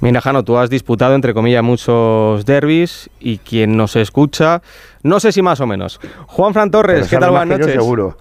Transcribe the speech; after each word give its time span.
Mira, 0.00 0.20
Jano, 0.20 0.44
tú 0.44 0.58
has 0.58 0.68
disputado, 0.68 1.14
entre 1.14 1.32
comillas, 1.32 1.62
muchos 1.62 2.44
derbis 2.44 3.08
y 3.18 3.38
quien 3.38 3.76
nos 3.76 3.96
escucha, 3.96 4.60
no 5.02 5.20
sé 5.20 5.32
si 5.32 5.40
más 5.40 5.60
o 5.60 5.66
menos. 5.66 6.00
Juan 6.26 6.52
Fran 6.52 6.70
Torres, 6.70 7.08
¿qué 7.08 7.16
tal? 7.16 7.30
Buenas 7.30 7.58
noches. 7.58 7.72
seguro. 7.72 8.16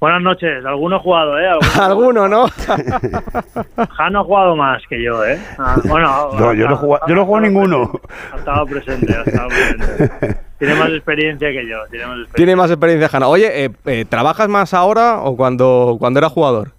Buenas 0.00 0.20
noches, 0.20 0.64
alguno 0.66 0.96
ha 0.96 0.98
jugado, 0.98 1.38
¿eh? 1.38 1.46
Alguno, 1.78 2.26
¿no? 2.26 2.46
Jano 3.96 4.20
ha 4.20 4.24
jugado 4.24 4.56
más 4.56 4.82
que 4.88 5.00
yo, 5.00 5.24
¿eh? 5.24 5.38
Ah, 5.56 5.76
bueno, 5.84 6.30
no, 6.36 6.52
yo, 6.54 6.68
no 6.68 6.76
juego, 6.76 6.98
yo 7.06 7.14
no 7.14 7.24
juego 7.24 7.40
ninguno. 7.40 8.00
Ha 8.32 8.36
estado 8.36 8.66
presente, 8.66 9.14
ha 9.14 9.22
estado 9.22 9.48
presente. 9.48 10.40
Tiene 10.58 10.74
más 10.74 10.88
experiencia 10.90 11.50
que 11.50 11.68
yo. 11.68 11.76
Tiene 11.88 12.06
más 12.06 12.18
experiencia, 12.18 12.34
tiene 12.34 12.56
más 12.56 12.70
experiencia 12.72 13.08
Jano. 13.10 13.28
Oye, 13.28 13.64
eh, 13.64 13.70
eh, 13.86 14.04
¿trabajas 14.04 14.48
más 14.48 14.74
ahora 14.74 15.20
o 15.20 15.36
cuando, 15.36 15.94
cuando 16.00 16.18
era 16.18 16.28
jugador? 16.28 16.72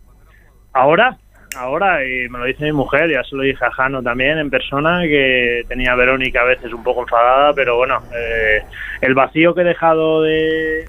Ahora, 0.74 1.18
ahora, 1.56 2.06
y 2.06 2.28
me 2.30 2.40
lo 2.40 2.46
dice 2.46 2.66
mi 2.66 2.72
mujer, 2.72 3.10
ya 3.10 3.24
se 3.24 3.36
lo 3.36 3.44
dije 3.44 3.64
a 3.64 3.72
Jano 3.72 4.02
también 4.02 4.38
en 4.38 4.50
persona, 4.50 5.02
que 5.04 5.64
tenía 5.68 5.94
a 5.94 5.96
Verónica 5.96 6.42
a 6.42 6.46
veces 6.46 6.74
un 6.74 6.84
poco 6.84 7.02
enfadada, 7.02 7.54
pero 7.54 7.78
bueno, 7.78 8.00
eh, 8.16 8.64
el 9.02 9.14
vacío 9.14 9.54
que 9.54 9.62
he 9.62 9.66
dejado 9.66 10.24
de, 10.24 10.86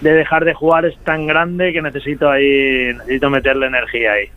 de 0.00 0.12
dejar 0.12 0.44
de 0.44 0.54
jugar 0.54 0.84
es 0.84 0.96
tan 1.04 1.26
grande 1.26 1.72
que 1.72 1.82
necesito 1.82 2.30
ahí, 2.30 2.92
necesito 2.94 3.30
meterle 3.30 3.66
energía 3.66 4.12
ahí. 4.12 4.30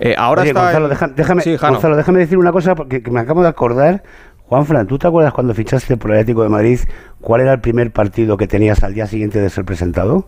Eh, 0.00 0.14
ahora 0.16 0.44
está 0.44 0.62
Gonzalo, 0.62 0.88
déjame, 0.88 1.42
Gonzalo, 1.56 1.96
déjame 1.96 2.18
decir 2.20 2.38
una 2.38 2.52
cosa 2.52 2.74
porque 2.74 3.02
me 3.10 3.20
acabo 3.20 3.42
de 3.42 3.48
acordar. 3.48 4.02
Juan 4.44 4.64
Fran, 4.64 4.86
¿tú 4.86 4.98
te 4.98 5.06
acuerdas 5.06 5.34
cuando 5.34 5.52
fichaste 5.52 5.96
por 5.96 6.10
el 6.10 6.18
Atlético 6.18 6.42
de 6.42 6.48
Madrid 6.48 6.80
cuál 7.20 7.42
era 7.42 7.52
el 7.52 7.60
primer 7.60 7.90
partido 7.90 8.36
que 8.38 8.46
tenías 8.46 8.82
al 8.82 8.94
día 8.94 9.06
siguiente 9.06 9.40
de 9.40 9.50
ser 9.50 9.64
presentado? 9.64 10.26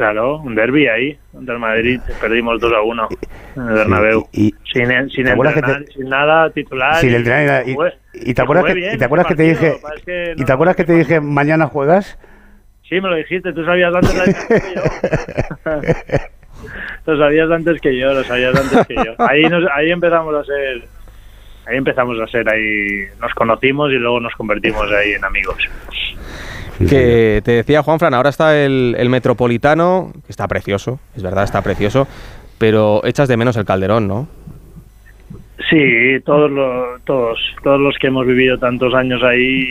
Claro, 0.00 0.38
un 0.38 0.54
derby 0.54 0.88
ahí, 0.88 1.18
contra 1.30 1.56
el 1.56 1.60
Madrid, 1.60 2.00
perdimos 2.22 2.58
2 2.58 2.72
a 2.72 2.80
1 2.80 3.08
en 3.56 3.68
el 3.68 3.74
Bernabéu. 3.74 4.26
Y, 4.32 4.54
sin, 4.72 4.86
sin 5.10 5.28
entrenar, 5.28 5.84
sin 5.94 6.08
nada, 6.08 6.48
titular. 6.48 6.96
Sin 6.96 7.12
entrenar, 7.12 7.68
y, 7.68 7.76
y, 8.14 8.32
te 8.32 8.40
acuerdas 8.40 8.64
que, 8.64 8.96
te 8.96 9.04
acuerdas 9.04 9.26
que 9.26 9.34
te 9.34 9.42
dije, 9.42 9.76
y 10.36 10.42
te 10.42 10.52
acuerdas 10.54 10.76
que 10.76 10.84
te 10.84 10.94
dije 10.94 11.20
mañana 11.20 11.66
juegas. 11.66 12.18
Sí, 12.88 12.98
me 12.98 13.10
lo 13.10 13.16
dijiste, 13.16 13.52
tú 13.52 13.62
sabías 13.62 13.94
antes 13.94 14.10
que 14.48 14.74
yo. 14.74 14.82
lo 17.04 17.18
sabías 17.18 17.50
antes 17.50 17.80
que 17.82 17.98
yo, 17.98 18.14
lo 18.14 18.24
sabías 18.24 18.56
antes 18.58 18.86
que 18.86 18.94
yo. 18.94 19.14
Ahí, 19.18 19.42
ahí 19.74 19.90
empezamos 19.90 20.34
a 20.34 20.44
ser, 20.44 20.82
ahí 21.66 21.76
empezamos 21.76 22.18
a 22.18 22.26
ser 22.26 22.48
ahí, 22.48 23.04
nos 23.20 23.34
conocimos 23.34 23.90
y 23.90 23.96
luego 23.96 24.18
nos 24.18 24.34
convertimos 24.34 24.90
ahí 24.92 25.12
en 25.12 25.26
amigos. 25.26 25.58
Que 26.88 27.42
te 27.44 27.52
decía 27.52 27.82
Juan 27.82 27.98
Fran, 27.98 28.14
ahora 28.14 28.30
está 28.30 28.56
el, 28.56 29.08
Metropolitano, 29.10 30.12
que 30.24 30.32
está 30.32 30.48
precioso, 30.48 30.98
es 31.14 31.22
verdad, 31.22 31.44
está 31.44 31.62
precioso, 31.62 32.08
pero 32.58 33.04
echas 33.04 33.28
de 33.28 33.36
menos 33.36 33.56
el 33.56 33.64
Calderón, 33.64 34.08
¿no? 34.08 34.28
Sí, 35.68 36.18
todos 36.24 36.50
los, 36.50 37.02
todos, 37.04 37.38
todos 37.62 37.80
los 37.80 37.96
que 37.98 38.06
hemos 38.06 38.26
vivido 38.26 38.58
tantos 38.58 38.94
años 38.94 39.22
ahí 39.22 39.66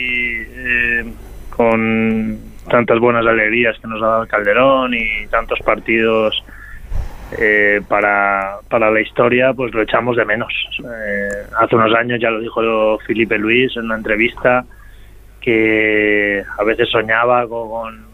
eh, 0.54 1.04
con 1.50 2.38
tantas 2.70 2.98
buenas 3.00 3.26
alegrías 3.26 3.76
que 3.80 3.88
nos 3.88 4.00
ha 4.02 4.06
dado 4.06 4.22
el 4.22 4.28
Calderón 4.28 4.94
y 4.94 5.26
tantos 5.30 5.58
partidos 5.60 6.42
eh, 7.38 7.80
para, 7.86 8.58
para 8.68 8.90
la 8.90 9.00
historia, 9.00 9.52
pues 9.52 9.72
lo 9.74 9.82
echamos 9.82 10.16
de 10.16 10.24
menos. 10.24 10.52
Eh, 10.78 11.28
hace 11.58 11.76
unos 11.76 11.94
años 11.94 12.18
ya 12.20 12.30
lo 12.30 12.40
dijo 12.40 12.98
Felipe 13.06 13.38
Luis 13.38 13.76
en 13.76 13.84
una 13.84 13.96
entrevista, 13.96 14.64
que 15.40 16.44
a 16.58 16.64
veces 16.64 16.88
soñaba 16.90 17.48
con, 17.48 18.04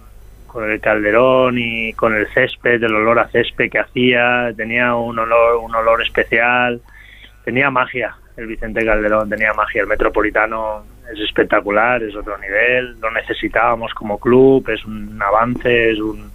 con 0.46 0.70
el 0.70 0.80
calderón 0.80 1.56
y 1.58 1.92
con 1.94 2.14
el 2.14 2.26
césped, 2.28 2.82
el 2.82 2.94
olor 2.94 3.18
a 3.18 3.28
césped 3.28 3.70
que 3.70 3.80
hacía, 3.80 4.52
tenía 4.56 4.94
un 4.94 5.18
olor, 5.18 5.56
un 5.56 5.74
olor 5.74 6.02
especial, 6.02 6.80
tenía 7.44 7.70
magia 7.70 8.16
el 8.36 8.46
Vicente 8.46 8.84
Calderón, 8.84 9.28
tenía 9.28 9.52
magia, 9.54 9.82
el 9.82 9.88
Metropolitano 9.88 10.84
es 11.12 11.20
espectacular, 11.20 12.02
es 12.02 12.14
otro 12.14 12.36
nivel, 12.38 12.98
lo 13.00 13.10
necesitábamos 13.10 13.94
como 13.94 14.18
club, 14.18 14.68
es 14.68 14.84
un 14.84 15.20
avance, 15.22 15.92
es 15.92 15.98
un 15.98 16.30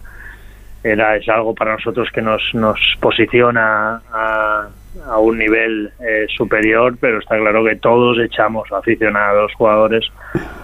era 0.83 1.15
es 1.15 1.29
algo 1.29 1.53
para 1.53 1.73
nosotros 1.73 2.09
que 2.11 2.23
nos, 2.23 2.41
nos 2.55 2.79
posiciona 2.99 4.01
a, 4.11 4.67
a 5.05 5.19
un 5.19 5.37
nivel 5.37 5.91
eh, 5.99 6.25
superior, 6.35 6.97
pero 6.99 7.19
está 7.19 7.37
claro 7.37 7.63
que 7.63 7.75
todos 7.77 8.19
echamos, 8.19 8.71
aficionados, 8.71 9.53
jugadores, 9.57 10.05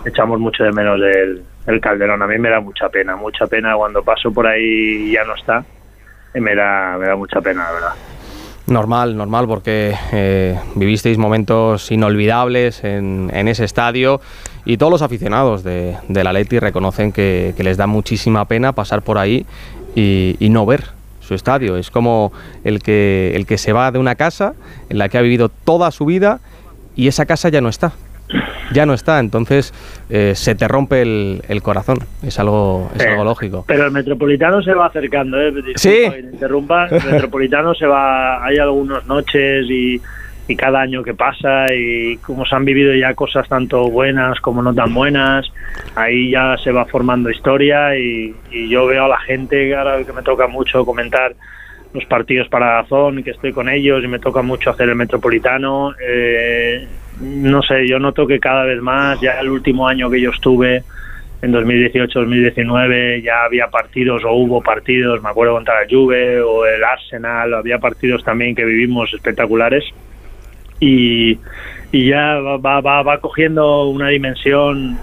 echamos 0.06 0.40
mucho 0.40 0.64
de 0.64 0.72
menos 0.72 1.00
el, 1.00 1.44
el 1.66 1.82
Calderón. 1.82 2.22
A 2.22 2.28
mí 2.28 2.38
me 2.38 2.50
da 2.50 2.60
mucha 2.60 2.90
pena, 2.90 3.16
mucha 3.16 3.48
pena 3.48 3.76
cuando 3.76 4.04
paso 4.04 4.32
por 4.32 4.48
ahí 4.48 4.64
y 4.64 5.12
ya 5.14 5.24
no 5.24 5.36
está. 5.36 5.64
Y 6.36 6.40
me 6.40 6.56
da, 6.56 6.98
me 6.98 7.08
da 7.08 7.16
mucha 7.16 7.40
pena, 7.42 7.64
la 7.64 7.72
verdad. 7.72 7.94
Normal, 8.68 9.16
normal, 9.16 9.48
porque 9.48 9.94
eh, 10.12 10.60
vivisteis 10.76 11.18
momentos 11.18 11.90
inolvidables 11.90 12.84
en, 12.84 13.32
en, 13.34 13.48
ese 13.48 13.64
estadio 13.64 14.20
y 14.66 14.76
todos 14.76 14.92
los 14.92 15.02
aficionados 15.02 15.64
de, 15.64 15.96
de 16.10 16.24
la 16.26 16.34
Leti 16.34 16.60
reconocen 16.60 17.14
que, 17.14 17.54
que, 17.56 17.64
les 17.64 17.78
da 17.78 17.88
muchísima 17.88 18.44
pena 18.44 18.74
pasar 18.74 19.04
por 19.04 19.20
ahí 19.20 19.46
y, 19.96 20.36
y 20.42 20.50
no 20.50 20.66
ver 20.66 20.97
su 21.28 21.36
estadio. 21.36 21.78
Es 21.78 21.92
como 21.92 22.32
el 22.64 22.82
que, 22.82 23.34
el 23.36 23.46
que 23.46 23.58
se 23.58 23.74
va 23.74 23.92
de 23.92 24.00
una 24.00 24.16
casa 24.16 24.54
en 24.90 24.98
la 24.98 25.10
que 25.10 25.18
ha 25.18 25.22
vivido 25.22 25.50
toda 25.50 25.92
su 25.92 26.06
vida 26.06 26.40
y 26.96 27.08
esa 27.08 27.26
casa 27.26 27.50
ya 27.50 27.62
no 27.62 27.70
está. 27.70 27.94
Ya 28.74 28.86
no 28.86 28.94
está, 28.94 29.20
entonces 29.20 29.74
eh, 30.10 30.34
se 30.36 30.54
te 30.54 30.68
rompe 30.68 31.02
el, 31.02 31.42
el, 31.48 31.62
corazón. 31.62 32.00
Es 32.22 32.38
algo, 32.40 32.92
es 32.96 33.06
algo 33.06 33.24
lógico. 33.24 33.64
Pero 33.66 33.86
el 33.86 33.92
metropolitano 33.92 34.62
se 34.62 34.74
va 34.74 34.88
acercando, 34.88 35.40
¿eh? 35.40 35.54
Disculpa, 35.54 35.80
sí. 35.80 36.06
Interrumpa. 36.34 36.88
El 36.88 37.12
metropolitano 37.12 37.74
se 37.74 37.86
va. 37.86 38.44
Hay 38.44 38.58
algunas 38.58 39.06
noches 39.06 39.66
y 39.70 40.02
y 40.48 40.56
cada 40.56 40.82
año 40.82 41.04
que 41.04 41.14
pasa 41.14 41.66
y 41.74 42.18
como 42.18 42.46
se 42.46 42.56
han 42.56 42.64
vivido 42.64 42.94
ya 42.94 43.14
cosas 43.14 43.48
tanto 43.50 43.90
buenas 43.90 44.40
como 44.40 44.62
no 44.62 44.74
tan 44.74 44.94
buenas, 44.94 45.52
ahí 45.96 46.32
ya 46.32 46.56
se 46.64 46.72
va 46.72 46.86
formando 46.86 47.30
historia 47.30 47.98
y, 47.98 48.34
yo 48.70 48.86
veo 48.88 49.06
a 49.06 49.10
la 49.10 49.20
gente, 49.20 49.76
ahora 49.76 50.04
que 50.04 50.14
me 50.14 50.22
toca 50.22 50.48
mucho 50.48 50.86
comentar 50.86 51.34
los 51.94 52.06
partidos 52.06 52.48
para 52.48 52.82
Gazón, 52.82 53.24
que 53.24 53.32
estoy 53.32 53.52
con 53.52 53.70
ellos 53.70 54.04
y 54.04 54.08
me 54.08 54.20
toca 54.20 54.42
mucho 54.42 54.70
hacer 54.70 54.90
el 54.90 54.96
Metropolitano, 54.96 55.94
eh, 56.02 56.88
no 57.22 57.62
sé, 57.62 57.88
yo 57.88 58.00
noto 58.00 58.26
que 58.26 58.40
cada 58.40 58.64
vez 58.64 58.82
más, 58.82 59.20
ya 59.20 59.40
el 59.40 59.50
último 59.50 59.88
año 59.88 60.10
que 60.10 60.22
yo 60.22 60.32
estuve, 60.32 60.84
en 61.42 61.54
2018-2019 61.54 63.22
ya 63.22 63.44
había 63.44 63.68
partidos 63.68 64.24
o 64.26 64.32
hubo 64.34 64.62
partidos, 64.62 65.22
me 65.22 65.30
acuerdo 65.30 65.54
contra 65.54 65.82
la 65.82 65.88
Juve 65.90 66.42
o 66.42 66.66
el 66.66 66.84
Arsenal, 66.84 67.54
había 67.54 67.80
partidos 67.80 68.24
también 68.24 68.56
que 68.56 68.66
vivimos 68.66 69.14
espectaculares 69.14 69.84
y, 70.80 71.40
y 71.92 72.10
ya 72.10 72.36
va, 72.40 72.82
va, 72.82 73.04
va 73.04 73.20
cogiendo 73.20 73.86
una 73.90 74.10
dimensión 74.10 74.98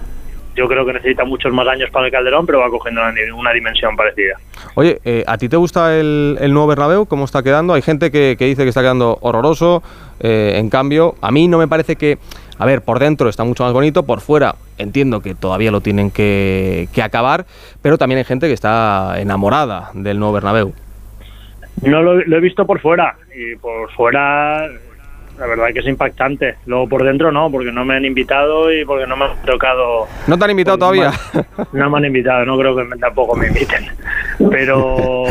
yo 0.55 0.67
creo 0.69 0.85
que 0.85 0.93
necesita 0.93 1.25
muchos 1.25 1.51
más 1.51 1.67
años 1.67 1.89
para 1.91 2.05
el 2.05 2.11
Calderón, 2.11 2.45
pero 2.45 2.59
va 2.59 2.69
cogiendo 2.69 3.01
una, 3.01 3.13
una 3.35 3.51
dimensión 3.51 3.95
parecida. 3.95 4.37
Oye, 4.75 4.99
eh, 5.03 5.23
¿a 5.27 5.37
ti 5.37 5.49
te 5.49 5.57
gusta 5.57 5.97
el, 5.97 6.37
el, 6.39 6.53
nuevo 6.53 6.67
Bernabéu? 6.67 7.05
¿Cómo 7.05 7.25
está 7.25 7.43
quedando? 7.43 7.73
Hay 7.73 7.81
gente 7.81 8.09
que, 8.09 8.35
que 8.39 8.45
dice 8.45 8.63
que 8.63 8.69
está 8.69 8.81
quedando 8.81 9.17
horroroso. 9.21 9.83
Eh, 10.21 10.53
en 10.55 10.69
cambio, 10.69 11.15
a 11.21 11.31
mí 11.31 11.47
no 11.47 11.57
me 11.57 11.67
parece 11.67 11.97
que... 11.97 12.17
A 12.57 12.65
ver, 12.65 12.81
por 12.81 12.99
dentro 12.99 13.27
está 13.27 13.43
mucho 13.43 13.65
más 13.65 13.73
bonito, 13.73 14.03
por 14.03 14.21
fuera 14.21 14.55
entiendo 14.77 15.19
que 15.21 15.35
todavía 15.35 15.71
lo 15.71 15.81
tienen 15.81 16.09
que, 16.09 16.87
que 16.93 17.01
acabar, 17.01 17.45
pero 17.81 17.97
también 17.97 18.19
hay 18.19 18.23
gente 18.23 18.47
que 18.47 18.53
está 18.53 19.19
enamorada 19.19 19.91
del 19.93 20.19
nuevo 20.19 20.33
Bernabéu. 20.33 20.73
No 21.81 22.01
lo, 22.01 22.15
lo 22.15 22.37
he 22.37 22.39
visto 22.39 22.65
por 22.65 22.79
fuera, 22.79 23.17
y 23.35 23.57
por 23.57 23.91
fuera 23.91 24.69
la 25.37 25.47
verdad 25.47 25.67
que 25.73 25.79
es 25.79 25.87
impactante. 25.87 26.55
Luego 26.65 26.87
por 26.87 27.03
dentro 27.03 27.31
no, 27.31 27.51
porque 27.51 27.71
no 27.71 27.85
me 27.85 27.95
han 27.95 28.05
invitado 28.05 28.71
y 28.71 28.85
porque 28.85 29.07
no 29.07 29.17
me 29.17 29.25
han 29.25 29.41
tocado. 29.45 30.07
¿No 30.27 30.37
te 30.37 30.45
han 30.45 30.51
invitado 30.51 30.77
todavía? 30.77 31.11
No 31.73 31.89
me 31.89 31.97
han 31.97 32.05
invitado, 32.05 32.45
no 32.45 32.57
creo 32.57 32.75
que 32.75 32.97
tampoco 32.97 33.35
me 33.35 33.47
inviten. 33.47 33.85
Pero 34.49 35.25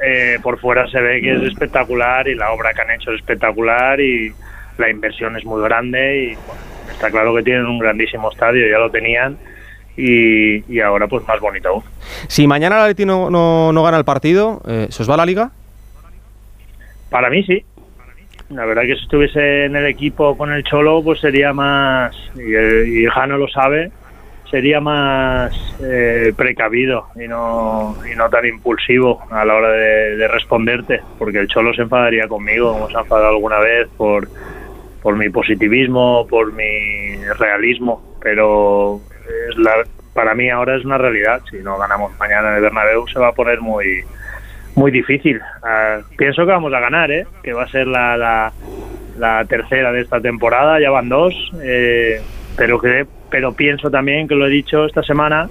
eh, 0.00 0.38
por 0.42 0.58
fuera 0.58 0.86
se 0.88 1.00
ve 1.00 1.20
que 1.20 1.34
es 1.34 1.42
espectacular 1.42 2.26
y 2.28 2.34
la 2.34 2.52
obra 2.52 2.72
que 2.72 2.82
han 2.82 2.90
hecho 2.90 3.12
es 3.12 3.20
espectacular 3.20 4.00
y 4.00 4.32
la 4.78 4.90
inversión 4.90 5.36
es 5.36 5.44
muy 5.44 5.62
grande 5.62 6.24
y 6.24 6.34
bueno, 6.34 6.60
está 6.90 7.10
claro 7.10 7.34
que 7.34 7.42
tienen 7.42 7.66
un 7.66 7.78
grandísimo 7.78 8.30
estadio, 8.30 8.68
ya 8.68 8.78
lo 8.78 8.90
tenían. 8.90 9.38
Y, 9.94 10.64
y 10.72 10.80
ahora 10.80 11.06
pues 11.06 11.26
más 11.28 11.38
bonito 11.38 11.68
aún. 11.68 11.82
Si 12.26 12.46
mañana 12.46 12.76
el 12.76 12.82
Atleti 12.82 13.04
no, 13.04 13.28
no, 13.28 13.72
no, 13.72 13.82
gana 13.82 13.98
el 13.98 14.06
partido, 14.06 14.62
eh, 14.66 14.86
¿se 14.88 15.02
os 15.02 15.10
va 15.10 15.18
la 15.18 15.26
liga? 15.26 15.50
Para 17.10 17.28
mí 17.28 17.42
sí, 17.44 17.62
la 18.54 18.64
verdad 18.64 18.82
que 18.82 18.96
si 18.96 19.02
estuviese 19.02 19.64
en 19.64 19.76
el 19.76 19.86
equipo 19.86 20.36
con 20.36 20.52
el 20.52 20.64
Cholo, 20.64 21.02
pues 21.02 21.20
sería 21.20 21.52
más, 21.52 22.14
y, 22.36 23.02
y 23.02 23.06
Jano 23.06 23.38
lo 23.38 23.48
sabe, 23.48 23.90
sería 24.50 24.80
más 24.80 25.52
eh, 25.82 26.32
precavido 26.36 27.06
y 27.16 27.26
no, 27.26 27.96
y 28.10 28.14
no 28.14 28.28
tan 28.28 28.46
impulsivo 28.46 29.22
a 29.30 29.44
la 29.44 29.54
hora 29.54 29.70
de, 29.70 30.16
de, 30.16 30.28
responderte, 30.28 31.00
porque 31.18 31.38
el 31.38 31.48
Cholo 31.48 31.72
se 31.72 31.82
enfadaría 31.82 32.28
conmigo, 32.28 32.72
como 32.72 32.90
se 32.90 32.96
ha 32.96 33.00
enfadado 33.00 33.28
alguna 33.28 33.58
vez, 33.58 33.88
por, 33.96 34.28
por 35.02 35.16
mi 35.16 35.30
positivismo, 35.30 36.26
por 36.28 36.52
mi 36.52 37.16
realismo, 37.38 38.16
pero 38.20 39.00
es 39.48 39.56
la, 39.56 39.72
para 40.12 40.34
mí 40.34 40.50
ahora 40.50 40.76
es 40.76 40.84
una 40.84 40.98
realidad. 40.98 41.40
Si 41.50 41.56
no 41.58 41.78
ganamos 41.78 42.12
mañana 42.18 42.50
en 42.50 42.54
el 42.56 42.62
Bernabéu 42.62 43.06
se 43.08 43.18
va 43.18 43.28
a 43.28 43.32
poner 43.32 43.60
muy 43.60 44.04
muy 44.74 44.90
difícil. 44.90 45.40
Uh, 45.62 46.02
pienso 46.16 46.44
que 46.44 46.52
vamos 46.52 46.72
a 46.72 46.80
ganar, 46.80 47.10
¿eh? 47.10 47.26
que 47.42 47.52
va 47.52 47.64
a 47.64 47.68
ser 47.68 47.86
la, 47.86 48.16
la, 48.16 48.52
la 49.18 49.44
tercera 49.44 49.92
de 49.92 50.00
esta 50.00 50.20
temporada, 50.20 50.80
ya 50.80 50.90
van 50.90 51.08
dos, 51.08 51.34
eh, 51.62 52.20
pero, 52.56 52.80
que, 52.80 53.06
pero 53.30 53.52
pienso 53.52 53.90
también 53.90 54.28
que 54.28 54.34
lo 54.34 54.46
he 54.46 54.50
dicho 54.50 54.84
esta 54.84 55.02
semana 55.02 55.48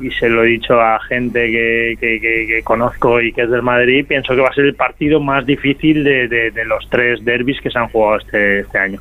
y 0.00 0.10
se 0.10 0.28
lo 0.28 0.42
he 0.42 0.48
dicho 0.48 0.80
a 0.80 0.98
gente 1.00 1.50
que, 1.50 1.96
que, 2.00 2.62
conozco 2.64 3.20
y 3.20 3.32
que 3.32 3.42
es 3.42 3.50
del 3.50 3.62
Madrid, 3.62 4.04
pienso 4.08 4.34
que 4.34 4.40
va 4.40 4.48
a 4.48 4.54
ser 4.54 4.64
el 4.64 4.74
partido 4.74 5.20
más 5.20 5.46
difícil 5.46 6.02
de, 6.02 6.28
de, 6.28 6.64
los 6.64 6.88
tres 6.88 7.24
derbis 7.24 7.60
que 7.60 7.70
se 7.70 7.78
han 7.78 7.88
jugado 7.88 8.18
este, 8.18 8.60
este 8.60 8.78
año. 8.78 9.00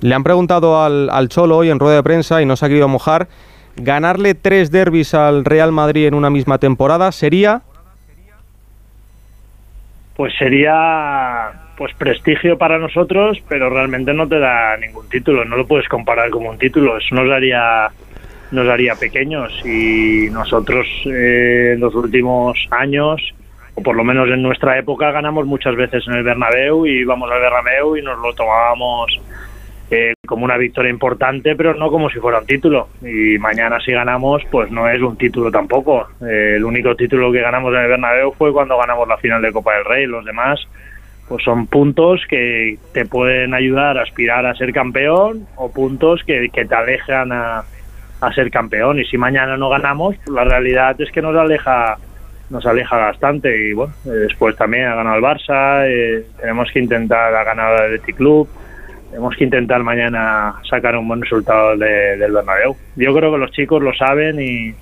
Le 0.00 0.14
han 0.14 0.24
preguntado 0.24 0.82
al, 0.82 1.08
al 1.10 1.28
Cholo 1.28 1.56
hoy 1.56 1.70
en 1.70 1.78
rueda 1.78 1.96
de 1.96 2.02
prensa 2.02 2.42
y 2.42 2.46
no 2.46 2.56
se 2.56 2.66
ha 2.66 2.68
querido 2.68 2.88
mojar. 2.88 3.28
¿Ganarle 3.76 4.34
tres 4.34 4.70
derbis 4.70 5.14
al 5.14 5.44
Real 5.44 5.72
Madrid 5.72 6.06
en 6.06 6.14
una 6.14 6.28
misma 6.28 6.58
temporada 6.58 7.12
sería? 7.12 7.62
Pues 10.16 10.32
sería 10.38 11.52
pues 11.76 11.94
prestigio 11.94 12.58
para 12.58 12.78
nosotros, 12.78 13.38
pero 13.48 13.70
realmente 13.70 14.12
no 14.12 14.28
te 14.28 14.38
da 14.38 14.76
ningún 14.76 15.08
título, 15.08 15.44
no 15.44 15.56
lo 15.56 15.66
puedes 15.66 15.88
comparar 15.88 16.30
como 16.30 16.50
un 16.50 16.58
título, 16.58 16.98
eso 16.98 17.14
nos 17.14 17.30
haría 17.30 17.88
nos 18.50 18.68
haría 18.68 18.94
pequeños. 18.94 19.52
Y 19.64 20.28
nosotros 20.30 20.86
eh, 21.06 21.72
en 21.74 21.80
los 21.80 21.94
últimos 21.94 22.58
años 22.70 23.20
o 23.74 23.82
por 23.82 23.96
lo 23.96 24.04
menos 24.04 24.28
en 24.28 24.42
nuestra 24.42 24.78
época 24.78 25.10
ganamos 25.12 25.46
muchas 25.46 25.74
veces 25.76 26.04
en 26.06 26.14
el 26.14 26.22
Bernabéu 26.22 26.86
y 26.86 27.00
íbamos 27.00 27.30
al 27.30 27.40
Bernabéu 27.40 27.96
y 27.96 28.02
nos 28.02 28.18
lo 28.18 28.32
tomábamos 28.34 29.18
eh, 29.94 30.14
como 30.26 30.46
una 30.46 30.56
victoria 30.56 30.90
importante, 30.90 31.54
pero 31.54 31.74
no 31.74 31.90
como 31.90 32.08
si 32.08 32.18
fuera 32.18 32.38
un 32.38 32.46
título. 32.46 32.88
Y 33.02 33.38
mañana 33.38 33.78
si 33.78 33.92
ganamos, 33.92 34.42
pues 34.50 34.70
no 34.70 34.88
es 34.88 35.02
un 35.02 35.18
título 35.18 35.50
tampoco. 35.50 36.08
Eh, 36.22 36.54
el 36.56 36.64
único 36.64 36.96
título 36.96 37.30
que 37.30 37.42
ganamos 37.42 37.74
en 37.74 37.80
el 37.80 37.88
Bernabéu 37.88 38.32
fue 38.32 38.54
cuando 38.54 38.78
ganamos 38.78 39.06
la 39.06 39.18
final 39.18 39.42
de 39.42 39.52
Copa 39.52 39.74
del 39.74 39.84
Rey. 39.84 40.06
Los 40.06 40.24
demás, 40.24 40.66
pues 41.28 41.44
son 41.44 41.66
puntos 41.66 42.22
que 42.26 42.78
te 42.94 43.04
pueden 43.04 43.52
ayudar 43.52 43.98
a 43.98 44.02
aspirar 44.04 44.46
a 44.46 44.54
ser 44.54 44.72
campeón 44.72 45.46
o 45.56 45.70
puntos 45.70 46.22
que, 46.24 46.48
te 46.50 46.74
alejan 46.74 47.30
a, 47.30 47.64
a 48.22 48.32
ser 48.32 48.50
campeón. 48.50 48.98
Y 48.98 49.04
si 49.04 49.18
mañana 49.18 49.58
no 49.58 49.68
ganamos, 49.68 50.16
la 50.26 50.44
realidad 50.44 50.98
es 51.02 51.12
que 51.12 51.20
nos 51.20 51.36
aleja 51.36 51.98
nos 52.48 52.66
aleja 52.66 52.96
bastante 52.96 53.68
y 53.68 53.72
bueno, 53.72 53.94
después 54.04 54.54
también 54.56 54.84
ha 54.84 54.94
ganado 54.94 55.16
el 55.16 55.22
Barça, 55.22 55.86
eh, 55.86 56.26
tenemos 56.38 56.70
que 56.70 56.80
intentar 56.80 57.32
ganar 57.46 57.72
el 57.72 57.84
Athletic 57.86 58.16
Club, 58.16 58.46
tenemos 59.12 59.36
que 59.36 59.44
intentar 59.44 59.82
mañana 59.82 60.54
sacar 60.70 60.96
un 60.96 61.06
buen 61.06 61.20
resultado 61.20 61.76
del 61.76 62.32
Bernabéu. 62.32 62.74
Yo 62.96 63.14
creo 63.14 63.30
que 63.30 63.36
los 63.36 63.50
chicos 63.50 63.82
lo 63.82 63.92
saben 63.92 64.40
y, 64.40 64.74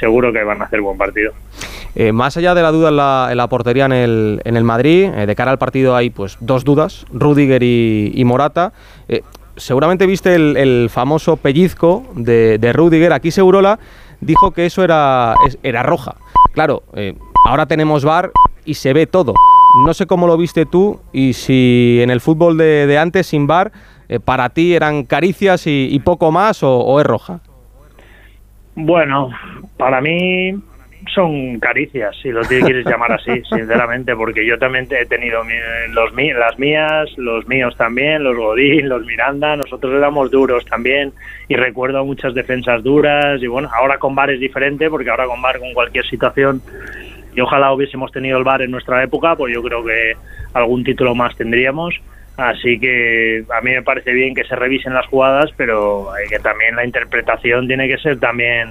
seguro 0.00 0.32
que 0.32 0.42
van 0.42 0.60
a 0.60 0.64
hacer 0.64 0.80
buen 0.80 0.98
partido. 0.98 1.32
Eh, 1.94 2.10
más 2.10 2.36
allá 2.36 2.56
de 2.56 2.62
la 2.62 2.72
duda 2.72 2.88
en 2.88 3.36
la, 3.36 3.46
portería 3.48 3.84
en 3.84 3.92
el, 3.92 4.40
en 4.44 4.56
el 4.56 4.64
Madrid, 4.64 5.04
eh, 5.14 5.26
de 5.26 5.36
cara 5.36 5.52
al 5.52 5.58
partido 5.58 5.94
hay 5.94 6.10
pues 6.10 6.38
dos 6.40 6.64
dudas, 6.64 7.06
Rudiger 7.12 7.62
y, 7.62 8.20
Morata. 8.24 8.72
Eh, 9.08 9.22
seguramente 9.56 10.06
viste 10.06 10.34
el, 10.34 10.88
famoso 10.90 11.36
pellizco 11.36 12.04
de, 12.16 12.58
de, 12.58 12.72
Rudiger. 12.72 13.12
Aquí 13.12 13.30
Segurola 13.30 13.78
dijo 14.20 14.50
que 14.50 14.66
eso 14.66 14.82
era, 14.82 15.36
era 15.62 15.84
roja. 15.84 16.16
Claro, 16.52 16.82
ahora 17.46 17.66
tenemos 17.66 18.04
VAR 18.04 18.32
y 18.64 18.74
se 18.74 18.92
ve 18.92 19.06
todo. 19.06 19.34
No 19.74 19.94
sé 19.94 20.06
cómo 20.06 20.26
lo 20.26 20.36
viste 20.36 20.66
tú 20.66 21.00
y 21.12 21.32
si 21.32 22.00
en 22.02 22.10
el 22.10 22.20
fútbol 22.20 22.58
de, 22.58 22.98
antes, 22.98 23.26
sin 23.26 23.46
bar, 23.46 23.72
eh, 24.08 24.20
para 24.20 24.50
ti 24.50 24.74
eran 24.74 25.04
caricias 25.04 25.66
y, 25.66 25.98
poco 26.00 26.30
más 26.30 26.62
o, 26.62 27.00
es 27.00 27.06
roja. 27.06 27.40
Bueno, 28.74 29.30
para 29.78 30.00
mí 30.00 30.54
son 31.14 31.58
caricias, 31.58 32.14
si 32.22 32.30
lo 32.30 32.42
quieres 32.42 32.86
llamar 32.86 33.12
así, 33.12 33.42
sinceramente, 33.50 34.14
porque 34.14 34.46
yo 34.46 34.58
también 34.58 34.86
he 34.90 35.06
tenido 35.06 35.42
los, 35.90 36.12
las 36.12 36.58
mías, 36.58 37.08
los 37.16 37.46
míos 37.48 37.74
también, 37.76 38.22
los 38.22 38.36
Godín, 38.36 38.88
los 38.88 39.04
Miranda, 39.06 39.56
nosotros 39.56 39.94
éramos 39.94 40.30
duros 40.30 40.64
también 40.66 41.12
y 41.48 41.56
recuerdo 41.56 42.04
muchas 42.04 42.34
defensas 42.34 42.82
duras 42.82 43.42
y 43.42 43.46
bueno, 43.46 43.70
ahora 43.74 43.98
con 43.98 44.14
bar 44.14 44.30
es 44.30 44.40
diferente 44.40 44.90
porque 44.90 45.10
ahora 45.10 45.26
con 45.26 45.40
bar 45.40 45.58
con 45.58 45.72
cualquier 45.72 46.06
situación 46.06 46.62
y 47.34 47.40
ojalá 47.40 47.72
hubiésemos 47.72 48.12
tenido 48.12 48.38
el 48.38 48.44
VAR 48.44 48.62
en 48.62 48.70
nuestra 48.70 49.02
época, 49.02 49.36
pues 49.36 49.54
yo 49.54 49.62
creo 49.62 49.84
que 49.84 50.12
algún 50.54 50.84
título 50.84 51.14
más 51.14 51.36
tendríamos. 51.36 51.94
Así 52.36 52.78
que 52.78 53.44
a 53.54 53.60
mí 53.60 53.70
me 53.72 53.82
parece 53.82 54.12
bien 54.12 54.34
que 54.34 54.44
se 54.44 54.56
revisen 54.56 54.94
las 54.94 55.06
jugadas, 55.06 55.50
pero 55.56 56.12
hay 56.12 56.26
que 56.28 56.38
también 56.38 56.76
la 56.76 56.84
interpretación 56.84 57.66
tiene 57.66 57.88
que 57.88 57.98
ser 57.98 58.18
también 58.18 58.70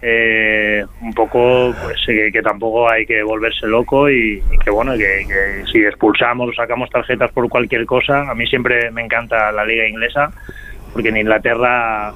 eh, 0.00 0.84
un 1.02 1.12
poco, 1.12 1.74
pues 1.82 1.96
que, 2.06 2.42
tampoco 2.42 2.90
hay 2.90 3.06
que 3.06 3.22
volverse 3.22 3.66
loco 3.66 4.10
y, 4.10 4.42
que 4.62 4.70
bueno, 4.70 4.92
que, 4.92 5.26
que, 5.26 5.64
si 5.70 5.84
expulsamos 5.84 6.48
o 6.48 6.52
sacamos 6.52 6.90
tarjetas 6.90 7.30
por 7.32 7.48
cualquier 7.48 7.86
cosa, 7.86 8.30
a 8.30 8.34
mí 8.34 8.46
siempre 8.46 8.90
me 8.90 9.02
encanta 9.02 9.52
la 9.52 9.64
liga 9.64 9.86
inglesa, 9.86 10.30
porque 10.92 11.10
en 11.10 11.18
Inglaterra 11.18 12.12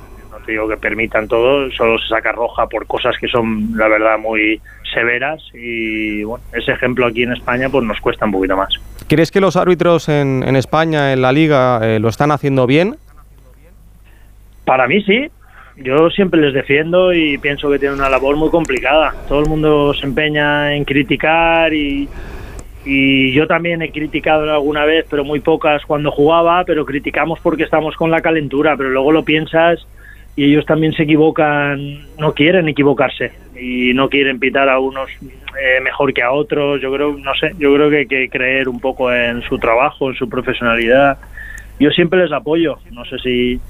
digo 0.53 0.69
que 0.69 0.77
permitan 0.77 1.29
todo, 1.29 1.71
solo 1.73 1.99
se 1.99 2.09
saca 2.09 2.33
roja 2.33 2.67
por 2.67 2.87
cosas 2.87 3.17
que 3.19 3.29
son 3.29 3.73
la 3.77 3.89
verdad 3.89 4.19
muy 4.19 4.61
severas 4.93 5.43
y 5.55 6.25
bueno, 6.25 6.45
ese 6.53 6.73
ejemplo 6.73 7.07
aquí 7.07 7.23
en 7.23 7.33
España 7.33 7.69
pues 7.69 7.85
nos 7.85 8.01
cuesta 8.01 8.25
un 8.25 8.33
poquito 8.33 8.57
más. 8.57 8.75
¿Crees 9.09 9.31
que 9.31 9.41
los 9.41 9.57
árbitros 9.57 10.09
en, 10.09 10.43
en 10.47 10.57
España, 10.57 11.13
en 11.13 11.23
la 11.23 11.33
liga, 11.33 11.81
eh, 11.83 11.99
lo 11.99 12.09
están 12.09 12.31
haciendo 12.31 12.67
bien? 12.67 12.97
Para 14.65 14.87
mí 14.87 15.03
sí, 15.03 15.29
yo 15.77 16.11
siempre 16.11 16.41
les 16.41 16.53
defiendo 16.53 17.13
y 17.13 17.39
pienso 17.39 17.71
que 17.71 17.79
tienen 17.79 17.99
una 17.99 18.11
labor 18.11 18.37
muy 18.37 18.51
complicada. 18.51 19.15
Todo 19.29 19.41
el 19.41 19.49
mundo 19.49 19.95
se 19.95 20.05
empeña 20.05 20.75
en 20.75 20.85
criticar 20.85 21.73
y, 21.73 22.09
y 22.85 23.33
yo 23.33 23.47
también 23.47 23.81
he 23.83 23.91
criticado 23.91 24.51
alguna 24.53 24.85
vez, 24.85 25.07
pero 25.09 25.25
muy 25.25 25.41
pocas 25.41 25.85
cuando 25.87 26.11
jugaba, 26.11 26.65
pero 26.65 26.85
criticamos 26.85 27.39
porque 27.41 27.63
estamos 27.63 27.97
con 27.97 28.11
la 28.11 28.21
calentura, 28.21 28.77
pero 28.77 28.91
luego 28.91 29.13
lo 29.13 29.25
piensas 29.25 29.87
y 30.39 30.45
ellos 30.45 30.67
también 30.67 30.93
se 30.93 31.03
equivocan, 31.03 32.07
no 32.17 32.33
quieren 32.33 32.69
equivocarse 32.69 33.33
y 33.61 33.93
no 33.93 34.09
quieren 34.09 34.39
pitar 34.39 34.69
a 34.69 34.79
unos 34.79 35.11
eh, 35.21 35.81
mejor 35.83 36.15
que 36.15 36.23
a 36.23 36.31
otros. 36.31 36.81
Yo 36.81 36.93
creo, 36.93 37.19
no 37.19 37.35
sé, 37.35 37.51
yo 37.59 37.75
creo 37.75 37.91
que 37.91 37.97
hay 37.97 38.07
que 38.07 38.29
creer 38.29 38.69
un 38.69 38.79
poco 38.79 39.13
en 39.13 39.43
su 39.43 39.59
trabajo, 39.59 40.11
en 40.11 40.15
su 40.15 40.29
profesionalidad. 40.29 41.19
Yo 41.81 41.91
siempre 41.91 42.23
les 42.23 42.31
apoyo. 42.31 42.79
No 42.93 43.05
sé 43.05 43.19
si 43.19 43.61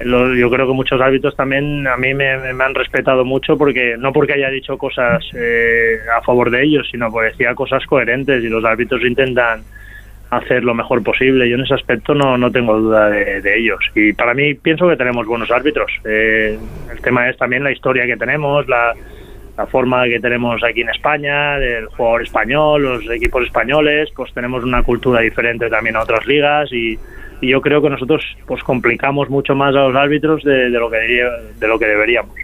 yo 0.00 0.50
creo 0.50 0.66
que 0.66 0.72
muchos 0.72 1.00
árbitros 1.00 1.36
también 1.36 1.86
a 1.86 1.96
mí 1.96 2.12
me, 2.14 2.32
han 2.32 2.74
respetado 2.74 3.24
mucho 3.24 3.56
porque 3.56 3.94
no 3.96 4.12
porque 4.12 4.32
haya 4.32 4.50
dicho 4.50 4.76
cosas 4.76 5.24
eh, 5.34 5.98
a 6.16 6.20
favor 6.22 6.50
de 6.50 6.64
ellos, 6.64 6.88
sino 6.90 7.12
porque 7.12 7.30
decía 7.30 7.54
cosas 7.54 7.86
coherentes 7.86 8.42
y 8.42 8.48
los 8.48 8.64
árbitros 8.64 9.04
intentan 9.04 9.62
hacer 10.30 10.64
lo 10.64 10.74
mejor 10.74 11.02
posible. 11.02 11.48
Yo 11.48 11.56
en 11.56 11.62
ese 11.62 11.74
aspecto 11.74 12.14
no, 12.14 12.36
no 12.36 12.50
tengo 12.50 12.78
duda 12.78 13.08
de, 13.10 13.58
ellos. 13.58 13.80
Y 13.94 14.12
para 14.12 14.34
mí 14.34 14.54
pienso 14.54 14.88
que 14.88 14.96
tenemos 14.96 15.26
buenos 15.26 15.50
árbitros. 15.50 15.90
Eh, 16.04 16.58
el 16.90 17.00
tema 17.00 17.28
es 17.28 17.36
también 17.36 17.64
la 17.64 17.72
historia 17.72 18.06
que 18.06 18.16
tenemos, 18.16 18.68
la, 18.68 18.94
la 19.58 19.66
forma 19.66 20.04
que 20.04 20.20
tenemos 20.20 20.62
aquí 20.62 20.82
en 20.82 20.90
España, 20.90 21.58
del 21.58 21.86
jugador 21.86 22.22
español, 22.22 22.82
los 22.82 23.10
equipos 23.10 23.44
españoles, 23.44 24.08
pues 24.14 24.32
tenemos 24.32 24.62
una 24.62 24.84
cultura 24.84 25.20
diferente 25.20 25.68
también 25.68 25.96
a 25.96 26.02
otras 26.02 26.24
ligas 26.26 26.72
y, 26.72 26.98
yo 27.40 27.60
creo 27.60 27.80
que 27.80 27.88
nosotros 27.88 28.20
pues 28.48 28.64
complicamos 28.64 29.30
mucho 29.30 29.54
más 29.54 29.68
a 29.68 29.86
los 29.86 29.94
árbitros 29.94 30.42
de, 30.42 30.70
lo, 30.70 30.90
que, 30.90 30.96
de 30.96 31.68
lo 31.68 31.78
que 31.78 31.86
deberíamos. 31.86 32.34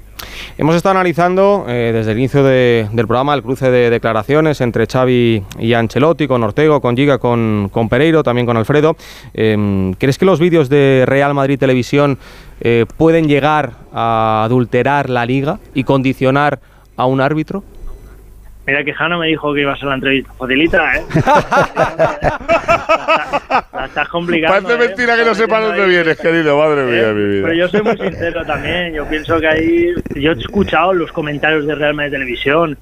Hemos 0.56 0.76
estado 0.76 0.92
analizando 0.92 1.64
eh, 1.68 1.90
desde 1.92 2.12
el 2.12 2.18
inicio 2.18 2.44
del 2.44 3.06
programa 3.06 3.34
el 3.34 3.42
cruce 3.42 3.70
de 3.70 3.90
declaraciones 3.90 4.60
entre 4.60 4.86
Xavi 4.86 5.42
y 5.58 5.72
Ancelotti, 5.72 6.26
con 6.26 6.42
Ortego, 6.42 6.80
con 6.80 6.96
Giga, 6.96 7.18
con, 7.18 7.68
con 7.72 7.88
Pereiro, 7.88 8.22
también 8.22 8.46
con 8.46 8.56
Alfredo. 8.56 8.96
Em, 9.34 9.94
¿Crees 9.94 10.18
que 10.18 10.24
los 10.24 10.40
vídeos 10.40 10.68
de 10.68 11.04
Real 11.06 11.34
Madrid 11.34 11.58
Televisión 11.58 12.18
eh, 12.60 12.86
pueden 12.96 13.26
llegar 13.26 13.72
a 13.92 14.44
adulterar 14.44 15.10
la 15.10 15.26
liga 15.26 15.58
y 15.74 15.84
condicionar 15.84 16.60
a 16.96 17.06
un 17.06 17.20
árbitro? 17.20 17.64
Mira 18.66 18.82
que 18.82 18.94
Jano 18.94 19.18
me 19.18 19.26
dijo 19.26 19.52
que 19.52 19.60
iba 19.60 19.74
a 19.74 19.76
ser 19.76 19.88
la 19.88 19.96
entrevista 19.96 20.32
facilita, 20.38 20.96
¿eh? 20.96 21.02
la, 23.74 23.84
estás 23.84 24.08
complicando. 24.08 24.66
Parece 24.66 24.82
¿eh? 24.82 24.88
mentira 24.88 25.16
que 25.16 25.24
no 25.24 25.34
sepa 25.34 25.60
dónde 25.60 25.86
vienes, 25.86 26.18
querido, 26.18 26.56
madre 26.56 26.84
mía, 26.84 27.12
mi 27.12 27.24
vida. 27.24 27.42
Pero 27.42 27.54
yo 27.54 27.68
soy 27.68 27.82
muy 27.82 27.98
sincero 27.98 28.42
también. 28.46 28.94
Yo 28.94 29.06
pienso 29.06 29.38
que 29.38 29.48
ahí. 29.48 29.92
Yo 30.14 30.32
he 30.32 30.38
escuchado 30.38 30.94
los 30.94 31.12
comentarios 31.12 31.66
de 31.66 31.74
Real 31.74 31.92
Madrid 31.92 32.12
Televisión 32.12 32.78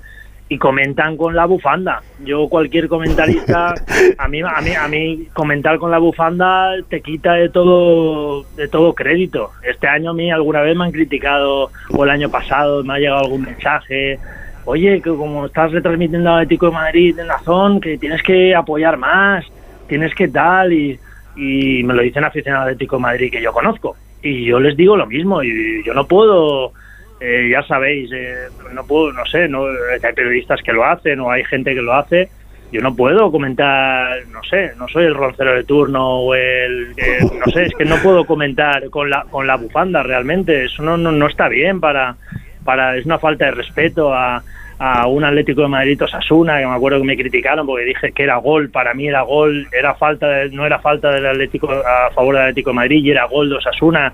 y 0.49 0.59
comentan 0.59 1.17
con 1.17 1.35
la 1.35 1.47
bufanda. 1.47 2.03
Yo 2.25 2.49
cualquier 2.49 2.87
comentarista, 2.87 3.75
a 4.19 4.29
mí, 4.29 4.41
a 4.43 4.61
mí, 4.61 4.75
a 4.75 4.87
mí 4.87 5.27
comentar 5.33 5.79
con 5.79 5.91
la 5.91 5.99
bufanda 5.99 6.75
te 6.89 7.01
quita 7.01 7.33
de 7.33 7.49
todo, 7.49 8.45
de 8.55 8.69
todo 8.69 8.95
crédito. 8.95 9.51
Este 9.63 9.89
año 9.89 10.11
a 10.11 10.15
mí 10.15 10.31
alguna 10.31 10.61
vez 10.61 10.77
me 10.77 10.85
han 10.85 10.93
criticado 10.93 11.73
o 11.91 12.05
el 12.05 12.11
año 12.11 12.31
pasado 12.31 12.85
me 12.85 12.95
ha 12.95 12.99
llegado 12.99 13.21
algún 13.21 13.43
mensaje 13.43 14.21
oye, 14.65 15.01
que 15.01 15.11
como 15.11 15.47
estás 15.47 15.73
retransmitiendo 15.73 16.31
a 16.31 16.37
Atlético 16.37 16.67
de 16.67 16.73
Madrid 16.73 17.19
en 17.19 17.27
la 17.27 17.39
zona, 17.41 17.81
que 17.81 17.99
tienes 17.99 18.23
que 18.23 18.55
apoyar 18.55 18.97
más, 18.97 19.45
tienes 19.89 20.15
que 20.15 20.29
tal, 20.29 20.73
y, 20.73 20.99
me 21.37 21.95
lo 21.95 22.03
dicen 22.03 22.25
aficionados 22.25 22.67
Atlético 22.67 22.97
de 22.97 23.03
Madrid 23.03 23.31
que 23.33 23.43
yo 23.43 23.53
conozco. 23.53 23.97
Y 24.23 24.45
yo 24.45 24.61
les 24.61 24.77
digo 24.77 24.97
lo 24.97 25.07
mismo, 25.07 25.43
y 25.43 25.83
yo 25.85 25.95
no 25.95 26.07
puedo, 26.07 26.73
eh, 27.21 27.49
ya 27.51 27.63
sabéis, 27.65 28.11
eh, 28.13 28.49
no 28.73 28.87
puedo, 28.87 29.13
no 29.13 29.25
sé, 29.27 29.49
no, 29.49 29.65
hay 29.67 30.13
periodistas 30.15 30.61
que 30.63 30.73
lo 30.73 30.85
hacen 30.85 31.21
o 31.21 31.31
hay 31.31 31.45
gente 31.45 31.75
que 31.75 31.83
lo 31.83 31.95
hace, 31.95 32.29
yo 32.71 32.81
no 32.81 32.95
puedo 32.95 33.31
comentar, 33.31 34.27
no 34.31 34.43
sé, 34.45 34.73
no 34.79 34.89
soy 34.89 35.05
el 35.05 35.15
roncero 35.15 35.55
de 35.55 35.65
turno 35.65 36.21
o 36.21 36.35
el, 36.35 36.95
no 37.39 37.53
sé, 37.53 37.65
es 37.65 37.75
que 37.75 37.85
no 37.85 37.97
puedo 37.97 38.25
comentar 38.25 38.89
con 38.89 39.11
la, 39.11 39.27
con 39.31 39.47
la 39.47 39.57
bufanda 39.57 40.03
realmente, 40.03 40.65
eso 40.65 40.83
no, 40.83 40.97
no, 40.97 41.13
no 41.13 41.27
está 41.27 41.49
bien 41.49 41.81
para, 41.81 42.17
para, 42.65 42.97
es 42.97 43.07
una 43.07 43.19
falta 43.19 43.47
de 43.47 43.51
respeto 43.53 44.13
a, 44.13 44.43
a 44.79 45.07
un 45.07 45.25
Atlético 45.25 45.63
de 45.63 45.69
Madrid 45.69 46.03
Osasuna, 46.03 46.59
que 46.59 46.67
me 46.67 46.75
acuerdo 46.75 46.99
que 46.99 47.05
me 47.05 47.17
criticaron 47.17 47.67
porque 47.67 47.85
dije 47.85 48.13
que 48.13 48.25
era 48.25 48.37
gol, 48.37 48.69
para 48.69 48.95
mí 48.95 49.07
era 49.07 49.23
gol, 49.23 49.69
era 49.71 49.95
falta 49.95 50.27
no 50.51 50.67
era 50.67 50.81
falta 50.81 51.11
del 51.11 51.27
Atlético 51.27 51.71
a 51.71 52.11
favor 52.11 52.35
del 52.35 52.43
Atlético 52.43 52.71
de 52.71 52.77
Madrid 52.77 53.05
y 53.05 53.11
era 53.13 53.27
gol 53.27 53.49
de 53.49 53.57
Osasuna. 53.57 54.13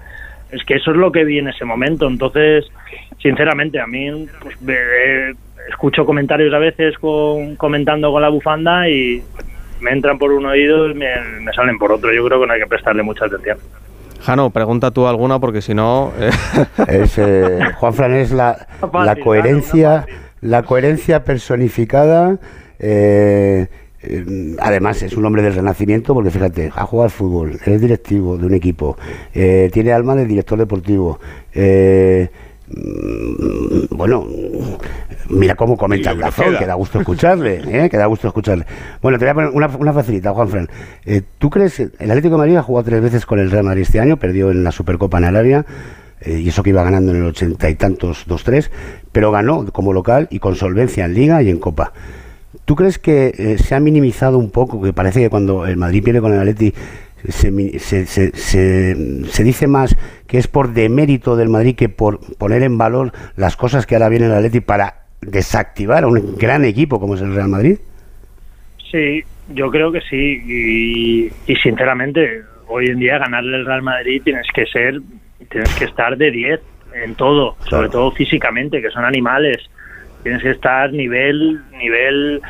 Es 0.51 0.63
que 0.65 0.75
eso 0.75 0.91
es 0.91 0.97
lo 0.97 1.11
que 1.11 1.25
vi 1.25 1.39
en 1.39 1.49
ese 1.49 1.65
momento. 1.65 2.07
Entonces, 2.07 2.67
sinceramente, 3.19 3.81
a 3.81 3.87
mí 3.87 4.11
pues, 4.41 4.57
escucho 5.69 6.05
comentarios 6.05 6.53
a 6.53 6.59
veces 6.59 6.99
con, 6.99 7.57
comentando 7.57 8.11
con 8.13 8.23
la 8.23 8.29
bufanda 8.29 8.89
y 8.89 9.23
me 9.81 9.93
entran 9.93 10.19
por 10.19 10.33
un 10.33 10.47
oído 10.47 10.91
y 10.91 10.95
me, 10.95 11.09
salen 11.55 11.79
por 11.79 11.93
otro. 11.93 12.13
Yo 12.13 12.25
creo 12.27 12.41
que 12.41 12.47
no 12.47 12.53
hay 12.53 12.61
que 12.61 12.67
prestarle 12.67 13.03
mucha 13.03 13.27
atención. 13.27 13.59
Jano, 14.21 14.51
pregunta 14.51 14.91
tú 14.91 15.07
alguna 15.07 15.39
porque 15.39 15.63
si 15.63 15.75
no... 15.75 16.13
Eh. 16.19 16.31
Eh, 16.89 17.61
Juan 17.77 17.95
Fran 17.95 18.15
es 18.15 18.33
la, 18.33 18.67
la 18.93 19.17
coherencia 19.17 20.07
la 20.41 20.63
coherencia 20.63 21.25
personificada. 21.25 22.39
Eh, 22.79 23.67
eh, 24.03 24.57
además, 24.61 25.03
es 25.03 25.17
un 25.17 25.25
hombre 25.25 25.43
del 25.43 25.55
renacimiento 25.55 26.15
porque 26.15 26.31
fíjate, 26.31 26.71
ha 26.75 26.87
jugado 26.87 27.05
al 27.05 27.11
fútbol, 27.11 27.59
es 27.65 27.81
directivo 27.81 28.37
de 28.39 28.47
un 28.47 28.55
equipo, 28.55 28.97
eh, 29.35 29.71
tiene 29.73 29.93
alma 29.93 30.15
de 30.15 30.27
director 30.27 30.59
deportivo. 30.59 31.19
Bueno, 33.91 34.27
mira 35.29 35.55
cómo 35.55 35.77
comenta 35.77 36.11
el 36.11 36.21
razón, 36.21 36.57
que 36.59 36.67
da 36.67 36.75
gusto 36.75 37.01
escucharle, 37.01 37.89
que 37.91 37.97
da 37.97 38.07
gusto 38.07 38.29
escucharle. 38.29 38.67
Bueno, 39.01 39.19
te 39.19 39.25
voy 39.25 39.31
a 39.31 39.35
poner 39.35 39.51
una, 39.51 39.67
una 39.69 39.93
facilita, 39.93 40.33
Juan 40.33 40.49
Fran. 40.49 40.69
¿Tú 41.39 41.51
crees, 41.51 41.81
el 41.81 42.11
Atlético 42.11 42.35
de 42.35 42.39
Madrid 42.39 42.57
ha 42.57 42.63
jugado 42.63 42.85
tres 42.85 43.03
veces 43.03 43.27
con 43.27 43.39
el 43.39 43.51
Real 43.51 43.65
Madrid 43.65 43.83
este 43.83 44.01
año, 44.01 44.17
perdió 44.19 44.51
en 44.51 44.65
la 44.65 44.73
Supercopa 44.73 45.19
en 45.19 45.25
área, 45.25 45.67
eh, 46.21 46.41
y 46.41 46.49
eso 46.49 46.63
que 46.63 46.71
iba 46.71 46.83
ganando 46.83 47.13
en 47.13 47.19
el 47.19 47.27
ochenta 47.27 47.71
y 47.71 47.77
tantos 47.77 48.27
2-3, 48.27 48.71
pero 49.13 49.31
ganó 49.31 49.67
como 49.67 49.93
local 49.93 50.27
y 50.31 50.41
con 50.41 50.57
solvencia 50.57 51.05
en 51.05 51.15
Liga 51.15 51.43
y 51.43 51.51
en 51.51 51.59
Copa. 51.59 51.93
¿Tú 52.65 52.77
crees 52.77 52.99
que 52.99 53.33
eh, 53.39 53.59
se 53.59 53.75
ha 53.75 53.81
minimizado 53.81 54.37
un 54.39 54.51
poco, 54.51 54.83
que 54.83 54.93
parece 54.93 55.21
que 55.21 55.31
cuando 55.31 55.67
el 55.67 55.77
Madrid 55.77 56.03
pierde 56.03 56.21
con 56.21 56.33
el 56.33 56.41
Atleti 56.41 56.75
se, 57.27 57.79
se, 57.79 58.33
se, 58.37 59.45
dice 59.45 59.67
más 59.67 59.97
que 60.27 60.39
es 60.39 60.47
por 60.47 60.73
demérito 60.73 61.37
del 61.37 61.49
Madrid 61.49 61.75
que 61.75 61.89
por 61.89 62.21
poner 62.37 62.63
en 62.63 62.79
valor 62.79 63.13
las 63.37 63.57
cosas 63.57 63.87
que 63.87 63.95
ahora 63.95 64.09
viene 64.09 64.27
el 64.27 64.33
Atleti 64.33 64.61
para 64.61 65.07
desactivar 65.21 66.05
a 66.05 66.07
un 66.07 66.37
gran 66.37 66.65
equipo 66.65 67.01
como 67.01 67.15
es 67.15 67.23
el 67.23 67.35
Real 67.35 67.49
Madrid? 67.49 67.79
Sí, 68.91 69.23
yo 69.55 69.71
creo 69.71 69.93
que 69.93 70.01
sí. 70.03 70.43
Y, 70.47 71.27
y 71.47 71.57
sinceramente, 71.57 72.43
hoy 72.69 72.87
en 72.87 72.99
día 72.99 73.19
ganarle 73.19 73.57
al 73.57 73.67
Real 73.67 73.83
Madrid 73.83 74.23
tienes 74.25 74.47
que 74.55 74.67
ser 74.67 75.01
tienes 75.51 75.75
que 75.77 75.85
estar 75.85 76.17
de 76.17 76.31
10 76.31 76.61
en 77.05 77.15
todo, 77.15 77.57
sobre 77.69 77.89
todo 77.89 78.11
físicamente, 78.13 78.83
que 78.83 78.91
son 78.91 79.05
animales. 79.05 79.59
Tienes 80.23 80.43
que 80.43 80.51
estar 80.51 80.93
nivel 80.93 81.61
nivel 81.73 82.43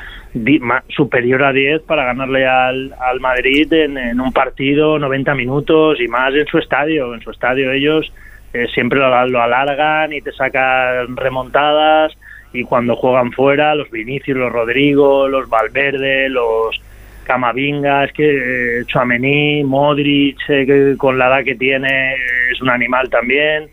superior 0.89 1.43
a 1.45 1.53
10 1.53 1.83
para 1.83 2.05
ganarle 2.05 2.47
al, 2.47 2.95
al 3.01 3.21
Madrid 3.21 3.73
en, 3.73 4.21
un 4.21 4.33
partido 4.33 4.99
90 4.99 5.35
minutos 5.35 6.01
y 6.01 6.09
más 6.09 6.35
en 6.35 6.47
su 6.47 6.59
estadio. 6.59 7.15
En 7.15 7.21
su 7.21 7.31
estadio 7.31 7.73
ellos 7.73 8.13
eh, 8.53 8.67
siempre 8.73 8.99
lo, 8.99 9.07
alargan 9.07 10.13
y 10.13 10.21
te 10.21 10.33
sacan 10.33 11.17
remontadas 11.17 12.17
y 12.53 12.65
cuando 12.65 12.97
juegan 12.97 13.33
fuera, 13.33 13.75
los 13.75 13.91
Vinicius, 13.91 14.37
los 14.37 14.53
Rodrigo, 14.53 15.29
los 15.29 15.49
Valverde, 15.49 16.29
los 16.31 16.81
Camavinga, 17.25 18.05
es 18.05 18.13
que 18.13 18.81
eh, 18.81 19.65
Modric, 19.65 20.39
eh, 20.49 20.65
que 20.67 20.97
con 20.97 21.19
la 21.19 21.29
edad 21.29 21.45
que 21.45 21.57
tiene 21.57 22.15
es 22.51 22.61
un 22.63 22.71
animal 22.71 23.11
también. 23.11 23.69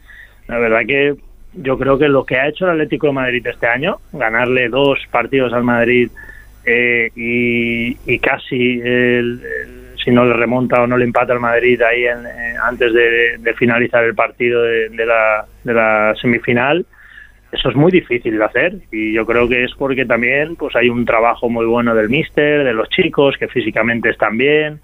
La 0.47 0.59
verdad 0.59 0.81
que 0.85 1.15
yo 1.53 1.77
creo 1.77 1.97
que 1.97 2.09
lo 2.09 2.25
que 2.25 2.37
ha 2.37 2.49
hecho 2.49 2.65
el 2.65 2.71
Atlético 2.71 3.07
de 3.07 3.13
Madrid 3.13 3.47
este 3.47 3.67
año, 3.67 3.99
ganarle 4.11 4.67
dos 4.67 4.99
partidos 5.09 5.53
al 5.53 5.63
Madrid 5.63 6.09
eh, 6.65 7.11
y, 7.15 8.19
casi 8.19 8.81
si 10.03 10.11
no 10.11 10.25
le 10.25 10.33
remonta 10.33 10.81
o 10.81 10.87
no 10.87 10.97
le 10.97 11.05
empata 11.05 11.33
al 11.33 11.39
Madrid 11.39 11.81
ahí 11.81 12.05
antes 12.63 12.93
de, 12.93 13.53
finalizar 13.57 14.03
el 14.03 14.15
partido 14.15 14.63
de, 14.63 15.05
la, 15.05 15.45
de 15.63 15.73
la 15.73 16.15
semifinal, 16.21 16.85
eso 17.51 17.69
es 17.69 17.75
muy 17.75 17.91
difícil 17.91 18.37
de 18.37 18.43
hacer 18.43 18.73
y 18.91 19.13
yo 19.13 19.25
creo 19.25 19.47
que 19.47 19.63
es 19.63 19.71
porque 19.77 20.05
también 20.05 20.55
pues 20.55 20.75
hay 20.75 20.89
un 20.89 21.05
trabajo 21.05 21.49
muy 21.49 21.65
bueno 21.65 21.95
del 21.95 22.09
míster, 22.09 22.63
de 22.63 22.73
los 22.73 22.89
chicos 22.89 23.35
que 23.37 23.47
físicamente 23.47 24.09
están 24.09 24.37
bien 24.37 24.81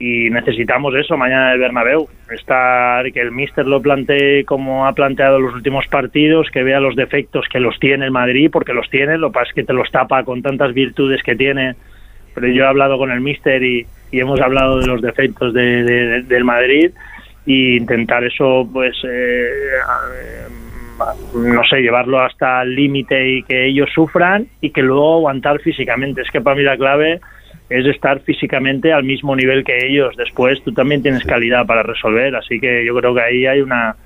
y 0.00 0.30
necesitamos 0.30 0.94
eso 0.94 1.16
mañana 1.16 1.50
del 1.50 1.60
Bernabéu, 1.60 2.08
estar 2.30 3.10
que 3.12 3.20
el 3.20 3.32
míster 3.32 3.66
lo 3.66 3.82
plantee 3.82 4.44
como 4.44 4.86
ha 4.86 4.92
planteado 4.92 5.40
los 5.40 5.54
últimos 5.54 5.86
partidos, 5.88 6.50
que 6.50 6.62
vea 6.62 6.78
los 6.78 6.94
defectos 6.94 7.46
que 7.50 7.58
los 7.58 7.78
tiene 7.80 8.04
el 8.04 8.12
Madrid, 8.12 8.48
porque 8.52 8.72
los 8.72 8.88
tiene, 8.90 9.18
lo 9.18 9.30
que 9.30 9.34
pasa 9.34 9.48
es 9.48 9.54
que 9.54 9.64
te 9.64 9.72
los 9.72 9.90
tapa 9.90 10.22
con 10.22 10.40
tantas 10.40 10.72
virtudes 10.72 11.22
que 11.22 11.34
tiene, 11.34 11.74
pero 12.34 12.46
yo 12.46 12.64
he 12.64 12.66
hablado 12.66 12.96
con 12.96 13.10
el 13.10 13.20
míster 13.20 13.62
y, 13.62 13.86
hemos 14.10 14.40
hablado 14.40 14.78
de 14.78 14.86
los 14.86 15.02
defectos 15.02 15.52
de, 15.52 16.22
del 16.22 16.42
Madrid 16.42 16.92
e 17.46 17.76
intentar 17.76 18.24
eso 18.24 18.66
pues 18.72 18.96
eh, 19.04 19.60
no 21.34 21.62
sé, 21.64 21.80
llevarlo 21.80 22.20
hasta 22.20 22.62
el 22.62 22.74
límite 22.74 23.28
y 23.28 23.42
que 23.42 23.66
ellos 23.66 23.90
sufran 23.94 24.46
y 24.60 24.70
que 24.70 24.82
luego 24.82 25.16
aguantar 25.16 25.60
físicamente. 25.60 26.22
Es 26.22 26.30
que 26.30 26.40
para 26.40 26.56
mí 26.56 26.62
la 26.62 26.76
clave 26.76 27.20
es 27.70 27.86
estar 27.86 28.20
físicamente 28.20 28.92
al 28.92 29.04
mismo 29.04 29.36
nivel 29.36 29.64
que 29.64 29.86
ellos. 29.86 30.16
Después 30.16 30.62
tú 30.62 30.72
también 30.72 31.02
tienes 31.02 31.24
calidad 31.24 31.66
para 31.66 31.82
resolver, 31.82 32.34
así 32.36 32.58
que 32.60 32.84
yo 32.84 32.94
creo 32.94 33.14
que 33.14 33.22
ahí 33.22 33.46
hay 33.46 33.60
una 33.60 33.96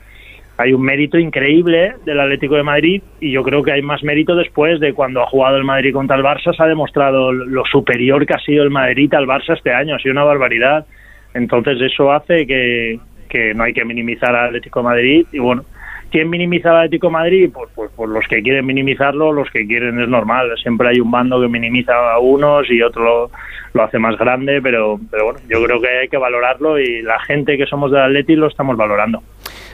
hay 0.59 0.73
un 0.73 0.83
mérito 0.83 1.19
increíble 1.19 1.95
del 2.05 2.21
Atlético 2.21 2.57
de 2.57 2.63
Madrid 2.63 3.03
y 3.21 3.33
yo 3.33 3.43
creo 3.43 3.63
que 3.63 3.73
hay 3.73 3.83
más 3.83 4.03
mérito 4.05 4.37
después 4.37 4.81
de 4.81 4.93
cuando 4.93 5.23
ha 5.23 5.27
jugado 5.27 5.57
el 5.57 5.65
Madrid 5.65 5.93
contra 5.93 6.17
el 6.17 6.23
Barça, 6.23 6.55
se 6.55 6.63
ha 6.63 6.67
demostrado 6.67 7.33
lo 7.33 7.65
superior 7.65 8.27
que 8.27 8.35
ha 8.35 8.39
sido 8.39 8.63
el 8.63 8.71
Madrid 8.71 9.13
al 9.15 9.27
Barça 9.27 9.57
este 9.57 9.73
año, 9.73 9.95
ha 9.95 9.99
sido 9.99 10.13
una 10.13 10.25
barbaridad. 10.25 10.87
Entonces 11.35 11.81
eso 11.81 12.13
hace 12.13 12.47
que, 12.47 13.01
que 13.29 13.55
no 13.55 13.65
hay 13.65 13.73
que 13.73 13.85
minimizar 13.85 14.37
al 14.37 14.49
Atlético 14.49 14.81
de 14.81 14.85
Madrid 14.85 15.27
y 15.33 15.39
bueno, 15.39 15.65
¿Quién 16.13 16.29
minimiza 16.29 16.71
al 16.71 16.77
Atlético 16.77 17.11
Madrid? 17.11 17.51
Pues, 17.53 17.71
pues, 17.75 17.91
pues, 17.97 18.11
los 18.11 18.29
que 18.29 18.43
quieren 18.43 18.67
minimizarlo, 18.67 19.33
los 19.33 19.51
que 19.51 19.67
quieren 19.67 19.99
es 19.99 20.09
normal. 20.09 20.53
Siempre 20.63 20.91
hay 20.91 21.01
un 21.01 21.11
bando 21.11 21.41
que 21.41 21.49
minimiza 21.49 21.95
a 22.13 22.19
unos 22.19 22.71
y 22.71 22.83
otro 22.83 23.31
lo, 23.73 23.83
hace 23.83 23.99
más 23.99 24.19
grande, 24.19 24.61
pero, 24.63 25.01
pero 25.11 25.25
bueno, 25.25 25.41
yo 25.49 25.65
creo 25.65 25.81
que 25.81 25.89
hay 25.89 26.09
que 26.09 26.19
valorarlo 26.19 26.79
y 26.79 27.01
la 27.01 27.19
gente 27.21 27.57
que 27.57 27.65
somos 27.65 27.91
del 27.91 28.03
Atleti 28.03 28.37
lo 28.37 28.49
estamos 28.49 28.77
valorando. 28.77 29.23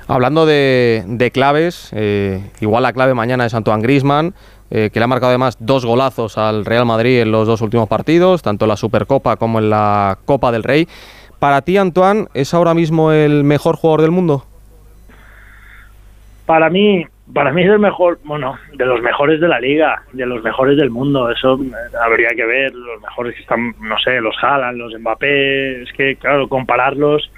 Hablando 0.06 0.46
de, 0.46 1.30
claves, 1.34 1.90
eh, 1.92 2.40
igual 2.60 2.84
la 2.84 2.92
clave 2.92 3.14
mañana 3.14 3.44
es 3.44 3.52
Antoine 3.52 3.82
Grisman, 3.82 4.32
eh, 4.70 4.90
que 4.92 5.00
le 5.00 5.04
ha 5.04 5.08
marcado 5.08 5.30
además 5.30 5.56
dos 5.58 5.84
golazos 5.84 6.38
al 6.38 6.64
Real 6.64 6.86
Madrid 6.86 7.20
en 7.20 7.32
los 7.32 7.48
dos 7.48 7.62
últimos 7.62 7.88
partidos, 7.88 8.42
tanto 8.42 8.64
en 8.64 8.68
la 8.68 8.76
Supercopa 8.76 9.36
como 9.36 9.58
en 9.58 9.70
la 9.70 10.18
Copa 10.24 10.52
del 10.52 10.62
Rey. 10.62 10.86
¿Para 11.40 11.62
ti, 11.62 11.76
Antoine, 11.78 12.26
es 12.32 12.54
ahora 12.54 12.74
mismo 12.74 13.10
el 13.10 13.42
mejor 13.42 13.74
jugador 13.74 14.02
del 14.02 14.12
mundo? 14.12 14.44
Para 16.48 16.70
mí, 16.70 17.04
para 17.34 17.52
mí 17.52 17.62
es 17.62 17.68
el 17.68 17.78
mejor, 17.78 18.20
bueno, 18.24 18.58
de 18.72 18.86
los 18.86 19.02
mejores 19.02 19.38
de 19.38 19.48
la 19.48 19.60
liga, 19.60 20.00
de 20.14 20.24
los 20.24 20.42
mejores 20.42 20.78
del 20.78 20.88
mundo. 20.88 21.30
Eso 21.30 21.60
habría 22.02 22.30
que 22.30 22.46
ver, 22.46 22.74
los 22.74 23.02
mejores 23.02 23.34
que 23.34 23.42
están, 23.42 23.74
no 23.82 23.98
sé, 23.98 24.18
los 24.22 24.34
Haaland, 24.42 24.78
los 24.78 24.98
Mbappé, 24.98 25.82
es 25.82 25.92
que, 25.92 26.16
claro, 26.16 26.48
compararlos, 26.48 27.30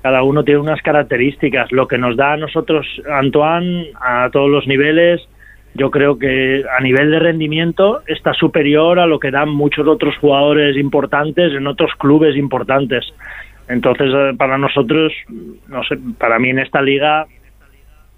cada 0.00 0.22
uno 0.22 0.42
tiene 0.42 0.60
unas 0.60 0.80
características. 0.80 1.70
Lo 1.70 1.86
que 1.86 1.98
nos 1.98 2.16
da 2.16 2.32
a 2.32 2.36
nosotros, 2.38 2.86
Antoine, 3.12 3.90
a 4.00 4.30
todos 4.32 4.48
los 4.48 4.66
niveles, 4.66 5.20
yo 5.74 5.90
creo 5.90 6.18
que 6.18 6.64
a 6.74 6.80
nivel 6.80 7.10
de 7.10 7.18
rendimiento 7.18 8.00
está 8.06 8.32
superior 8.32 8.98
a 8.98 9.06
lo 9.06 9.20
que 9.20 9.30
dan 9.30 9.50
muchos 9.50 9.86
otros 9.86 10.16
jugadores 10.16 10.78
importantes 10.78 11.52
en 11.52 11.66
otros 11.66 11.90
clubes 11.98 12.34
importantes. 12.36 13.04
Entonces, 13.68 14.10
eh, 14.14 14.32
para 14.34 14.56
nosotros, 14.56 15.12
no 15.68 15.84
sé, 15.84 15.98
para 16.16 16.38
mí 16.38 16.48
en 16.48 16.60
esta 16.60 16.80
liga 16.80 17.26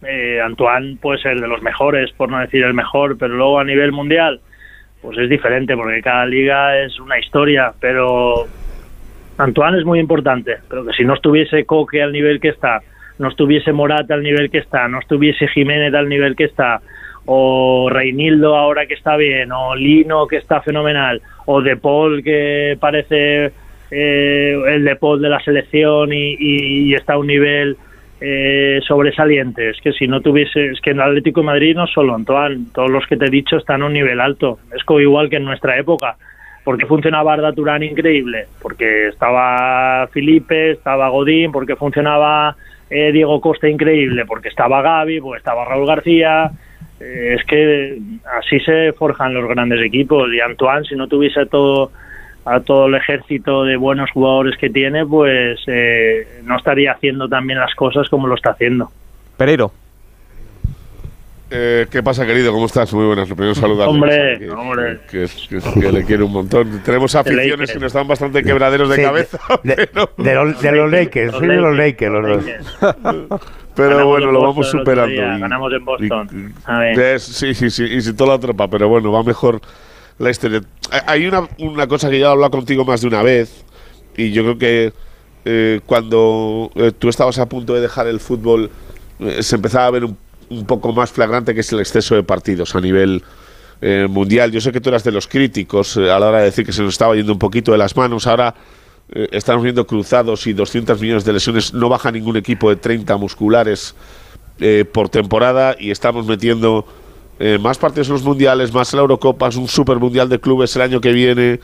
eh, 0.02 0.40
Antoine 0.40 0.96
puede 1.00 1.20
ser 1.20 1.40
de 1.40 1.48
los 1.48 1.62
mejores, 1.62 2.12
por 2.12 2.30
no 2.30 2.38
decir 2.38 2.62
el 2.64 2.74
mejor, 2.74 3.18
pero 3.18 3.34
luego 3.34 3.58
a 3.58 3.64
nivel 3.64 3.92
mundial, 3.92 4.40
pues 5.02 5.18
es 5.18 5.28
diferente, 5.28 5.76
porque 5.76 6.02
cada 6.02 6.26
liga 6.26 6.78
es 6.78 6.98
una 7.00 7.18
historia, 7.18 7.72
pero 7.80 8.46
Antoine 9.38 9.78
es 9.78 9.84
muy 9.84 9.98
importante, 9.98 10.58
pero 10.68 10.84
que 10.86 10.92
si 10.92 11.04
no 11.04 11.14
estuviese 11.14 11.64
Coque 11.64 12.02
al 12.02 12.12
nivel 12.12 12.40
que 12.40 12.48
está, 12.48 12.80
no 13.18 13.28
estuviese 13.28 13.72
Morata 13.72 14.14
al 14.14 14.22
nivel 14.22 14.50
que 14.50 14.58
está, 14.58 14.86
no 14.86 15.00
estuviese 15.00 15.48
Jiménez 15.48 15.92
al 15.94 16.08
nivel 16.08 16.36
que 16.36 16.44
está, 16.44 16.80
o 17.26 17.90
Reinildo 17.90 18.56
ahora 18.56 18.86
que 18.86 18.94
está 18.94 19.16
bien, 19.16 19.50
o 19.50 19.74
Lino 19.74 20.28
que 20.28 20.36
está 20.36 20.62
fenomenal, 20.62 21.20
o 21.46 21.60
De 21.60 21.76
Paul 21.76 22.22
que 22.22 22.78
parece 22.78 23.52
eh, 23.90 24.62
el 24.68 24.84
De 24.84 24.94
Paul 24.94 25.20
de 25.20 25.28
la 25.28 25.40
selección 25.40 26.10
y 26.12 26.94
está 26.94 27.14
a 27.14 27.18
un 27.18 27.26
nivel 27.26 27.76
eh, 28.20 28.80
sobresalientes, 28.86 29.80
que 29.80 29.92
si 29.92 30.06
no 30.08 30.20
tuviese, 30.20 30.70
es 30.70 30.80
que 30.80 30.90
en 30.90 31.00
Atlético 31.00 31.40
de 31.40 31.46
Madrid 31.46 31.76
no 31.76 31.86
solo 31.86 32.14
Antoine, 32.14 32.66
todos 32.74 32.90
los 32.90 33.06
que 33.06 33.16
te 33.16 33.26
he 33.26 33.30
dicho 33.30 33.56
están 33.56 33.82
a 33.82 33.86
un 33.86 33.92
nivel 33.92 34.20
alto, 34.20 34.58
es 34.76 34.82
como 34.84 35.00
igual 35.00 35.30
que 35.30 35.36
en 35.36 35.44
nuestra 35.44 35.78
época, 35.78 36.16
¿Por 36.68 36.76
qué 36.76 36.84
funcionaba 36.84 37.32
Arda 37.32 37.54
increíble? 37.82 38.44
Porque 38.60 39.08
estaba 39.08 40.06
Felipe, 40.08 40.72
estaba 40.72 41.08
Godín, 41.08 41.50
porque 41.50 41.76
funcionaba 41.76 42.56
eh, 42.90 43.10
Diego 43.10 43.40
Costa 43.40 43.70
increíble, 43.70 44.26
porque 44.26 44.48
estaba 44.48 44.82
Gaby, 44.82 45.22
porque 45.22 45.38
estaba 45.38 45.64
Raúl 45.64 45.86
García. 45.86 46.50
Eh, 47.00 47.36
es 47.38 47.44
que 47.46 47.98
así 48.38 48.60
se 48.60 48.92
forjan 48.92 49.32
los 49.32 49.48
grandes 49.48 49.80
equipos. 49.80 50.30
Y 50.30 50.40
Antoine, 50.40 50.84
si 50.84 50.94
no 50.94 51.08
tuviese 51.08 51.46
todo 51.46 51.90
a 52.48 52.60
todo 52.60 52.86
el 52.86 52.94
ejército 52.94 53.64
de 53.64 53.76
buenos 53.76 54.10
jugadores 54.10 54.56
que 54.58 54.70
tiene, 54.70 55.04
pues 55.04 55.60
eh, 55.66 56.40
no 56.44 56.56
estaría 56.56 56.92
haciendo 56.92 57.28
también 57.28 57.58
las 57.58 57.74
cosas 57.74 58.08
como 58.08 58.26
lo 58.26 58.34
está 58.34 58.50
haciendo. 58.50 58.90
Pereiro. 59.36 59.70
Eh, 61.50 61.86
¿Qué 61.90 62.02
pasa, 62.02 62.26
querido? 62.26 62.52
¿Cómo 62.52 62.66
estás? 62.66 62.92
Muy 62.92 63.06
buenas. 63.06 63.28
Lo 63.28 63.36
primero 63.36 63.54
saludar. 63.54 63.88
Hombre, 63.88 64.50
hombre. 64.50 64.98
Que, 65.10 65.26
le 65.92 66.04
quiero 66.04 66.26
un 66.26 66.32
montón. 66.32 66.82
Tenemos 66.84 67.14
aficiones 67.14 67.72
que 67.72 67.78
nos 67.78 67.86
están 67.86 68.06
bastante 68.06 68.42
quebraderos 68.42 68.88
de 68.90 69.02
cabeza. 69.02 69.38
De, 69.62 70.72
los 70.72 70.90
Lakers, 70.90 71.32
soy 71.32 71.48
de 71.48 71.56
los 71.56 71.76
Lakers, 71.76 72.12
los 72.12 72.44
dos. 72.44 73.40
Pero 73.74 74.06
bueno, 74.06 74.30
lo 74.30 74.42
vamos 74.42 74.68
superando. 74.68 75.20
ganamos 75.20 75.72
en 75.72 75.84
Boston. 75.84 76.54
sí, 77.18 77.54
sí, 77.54 77.70
sí. 77.70 77.84
Y 77.84 78.00
sin 78.02 78.16
toda 78.16 78.34
la 78.34 78.40
tropa, 78.40 78.68
pero 78.68 78.88
bueno, 78.88 79.12
va 79.12 79.22
mejor 79.22 79.60
la 80.18 80.30
historia. 80.30 80.62
Hay 81.06 81.26
una, 81.26 81.48
una 81.58 81.86
cosa 81.86 82.10
que 82.10 82.18
ya 82.18 82.26
he 82.26 82.30
hablado 82.30 82.50
contigo 82.50 82.84
más 82.84 83.00
de 83.00 83.08
una 83.08 83.22
vez. 83.22 83.64
Y 84.16 84.32
yo 84.32 84.42
creo 84.42 84.58
que 84.58 84.92
eh, 85.44 85.80
cuando 85.86 86.70
eh, 86.74 86.92
tú 86.98 87.08
estabas 87.08 87.38
a 87.38 87.48
punto 87.48 87.74
de 87.74 87.80
dejar 87.80 88.06
el 88.06 88.20
fútbol, 88.20 88.70
se 89.40 89.56
empezaba 89.56 89.86
a 89.86 89.90
ver 89.90 90.04
un 90.04 90.64
poco 90.66 90.92
más 90.92 91.10
flagrante 91.10 91.54
que 91.54 91.60
es 91.60 91.72
el 91.72 91.80
exceso 91.80 92.14
de 92.14 92.22
partidos 92.22 92.74
a 92.74 92.80
nivel 92.80 93.22
eh, 93.80 94.06
mundial. 94.08 94.50
Yo 94.50 94.60
sé 94.60 94.72
que 94.72 94.80
tú 94.80 94.88
eras 94.88 95.04
de 95.04 95.12
los 95.12 95.28
críticos 95.28 95.96
eh, 95.96 96.10
a 96.10 96.18
la 96.18 96.28
hora 96.28 96.38
de 96.38 96.46
decir 96.46 96.66
que 96.66 96.72
se 96.72 96.82
nos 96.82 96.94
estaba 96.94 97.14
yendo 97.14 97.32
un 97.32 97.38
poquito 97.38 97.70
de 97.70 97.78
las 97.78 97.96
manos. 97.96 98.26
Ahora 98.26 98.54
eh, 99.10 99.28
estamos 99.30 99.62
viendo 99.62 99.86
cruzados 99.86 100.46
y 100.48 100.52
200 100.52 101.00
millones 101.00 101.24
de 101.24 101.32
lesiones. 101.32 101.72
No 101.72 101.88
baja 101.88 102.10
ningún 102.10 102.36
equipo 102.36 102.70
de 102.70 102.76
30 102.76 103.16
musculares 103.16 103.94
por 104.92 105.08
temporada 105.08 105.76
y 105.78 105.92
estamos 105.92 106.26
metiendo 106.26 106.84
más 107.60 107.78
partidos 107.78 108.08
en 108.08 108.14
los 108.14 108.22
mundiales, 108.22 108.72
más 108.72 108.92
la 108.92 109.00
Eurocopa, 109.00 109.48
es 109.48 109.56
un 109.56 109.68
super 109.68 109.98
mundial 109.98 110.28
de 110.28 110.40
clubes 110.40 110.74
el 110.76 110.82
año 110.82 111.00
que 111.00 111.12
viene, 111.12 111.60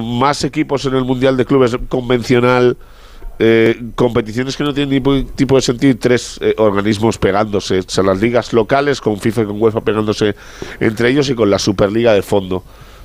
más 0.00 0.44
equipos 0.44 0.84
en 0.84 0.94
el 0.94 1.04
mundial 1.04 1.36
de 1.36 1.44
clubes 1.44 1.76
convencional. 1.88 2.76
Eh, 3.44 3.90
competiciones 3.96 4.56
que 4.56 4.62
no 4.62 4.72
tienen 4.72 4.94
ningún 4.94 5.26
tipo 5.34 5.56
de 5.56 5.62
sentido 5.62 5.96
tres 5.98 6.38
eh, 6.40 6.54
organismos 6.58 7.18
pegándose, 7.18 7.80
o 7.80 7.84
sea, 7.88 8.04
las 8.04 8.20
ligas 8.20 8.52
locales 8.52 9.00
con 9.00 9.18
FIFA 9.18 9.42
y 9.42 9.44
con 9.46 9.60
UEFA 9.60 9.80
pegándose 9.80 10.36
entre 10.78 11.10
ellos 11.10 11.28
y 11.28 11.34
con 11.34 11.50
la 11.50 11.58
Superliga 11.58 12.12
de 12.12 12.22
fondo. 12.22 12.62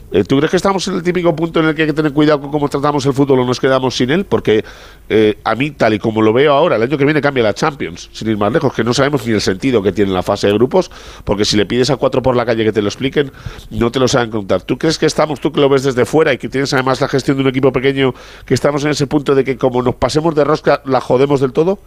Eh, 0.09 0.23
¿Tú 0.23 0.37
crees 0.37 0.51
que 0.51 0.57
estamos 0.57 0.87
en 0.87 0.95
el 0.95 1.03
típico 1.03 1.35
punto 1.35 1.59
en 1.59 1.67
el 1.67 1.75
que 1.75 1.81
hay 1.81 1.87
que 1.89 1.93
tener 1.93 2.13
cuidado 2.13 2.39
con 2.39 2.49
cómo 2.49 2.69
tratamos 2.69 3.05
el 3.05 3.13
fútbol 3.13 3.39
o 3.39 3.45
nos 3.45 3.59
quedamos 3.59 3.95
sin 3.95 4.09
él? 4.09 4.25
Porque 4.25 4.63
eh, 5.09 5.37
a 5.43 5.53
mí, 5.55 5.71
tal 5.71 5.93
y 5.93 5.99
como 5.99 6.21
lo 6.21 6.31
veo 6.31 6.53
ahora, 6.53 6.77
el 6.77 6.83
año 6.83 6.97
que 6.97 7.03
viene 7.03 7.21
cambia 7.21 7.43
la 7.43 7.53
Champions, 7.53 8.09
sin 8.13 8.29
ir 8.29 8.37
más 8.37 8.53
lejos, 8.53 8.73
que 8.73 8.85
no 8.85 8.93
sabemos 8.93 9.27
ni 9.27 9.33
el 9.33 9.41
sentido 9.41 9.83
que 9.83 9.91
tiene 9.91 10.11
la 10.11 10.23
fase 10.23 10.47
de 10.47 10.53
grupos, 10.53 10.89
porque 11.25 11.43
si 11.43 11.57
le 11.57 11.65
pides 11.65 11.89
a 11.89 11.97
cuatro 11.97 12.21
por 12.21 12.37
la 12.37 12.45
calle 12.45 12.63
que 12.63 12.71
te 12.71 12.81
lo 12.81 12.87
expliquen, 12.87 13.31
no 13.69 13.91
te 13.91 13.99
lo 13.99 14.07
saben 14.07 14.31
contar. 14.31 14.61
¿Tú 14.61 14.77
crees 14.77 14.97
que 14.97 15.05
estamos, 15.05 15.41
tú 15.41 15.51
que 15.51 15.59
lo 15.59 15.67
ves 15.67 15.83
desde 15.83 16.05
fuera 16.05 16.31
y 16.31 16.37
que 16.37 16.47
tienes 16.47 16.73
además 16.73 17.01
la 17.01 17.09
gestión 17.09 17.35
de 17.35 17.43
un 17.43 17.49
equipo 17.49 17.73
pequeño, 17.73 18.13
que 18.45 18.53
estamos 18.53 18.85
en 18.85 18.91
ese 18.91 19.07
punto 19.07 19.35
de 19.35 19.43
que 19.43 19.57
como 19.57 19.81
nos 19.81 19.95
pasemos 19.95 20.33
de 20.35 20.45
rosca, 20.45 20.81
la 20.85 21.01
jodemos 21.01 21.41
del 21.41 21.51
todo? 21.51 21.79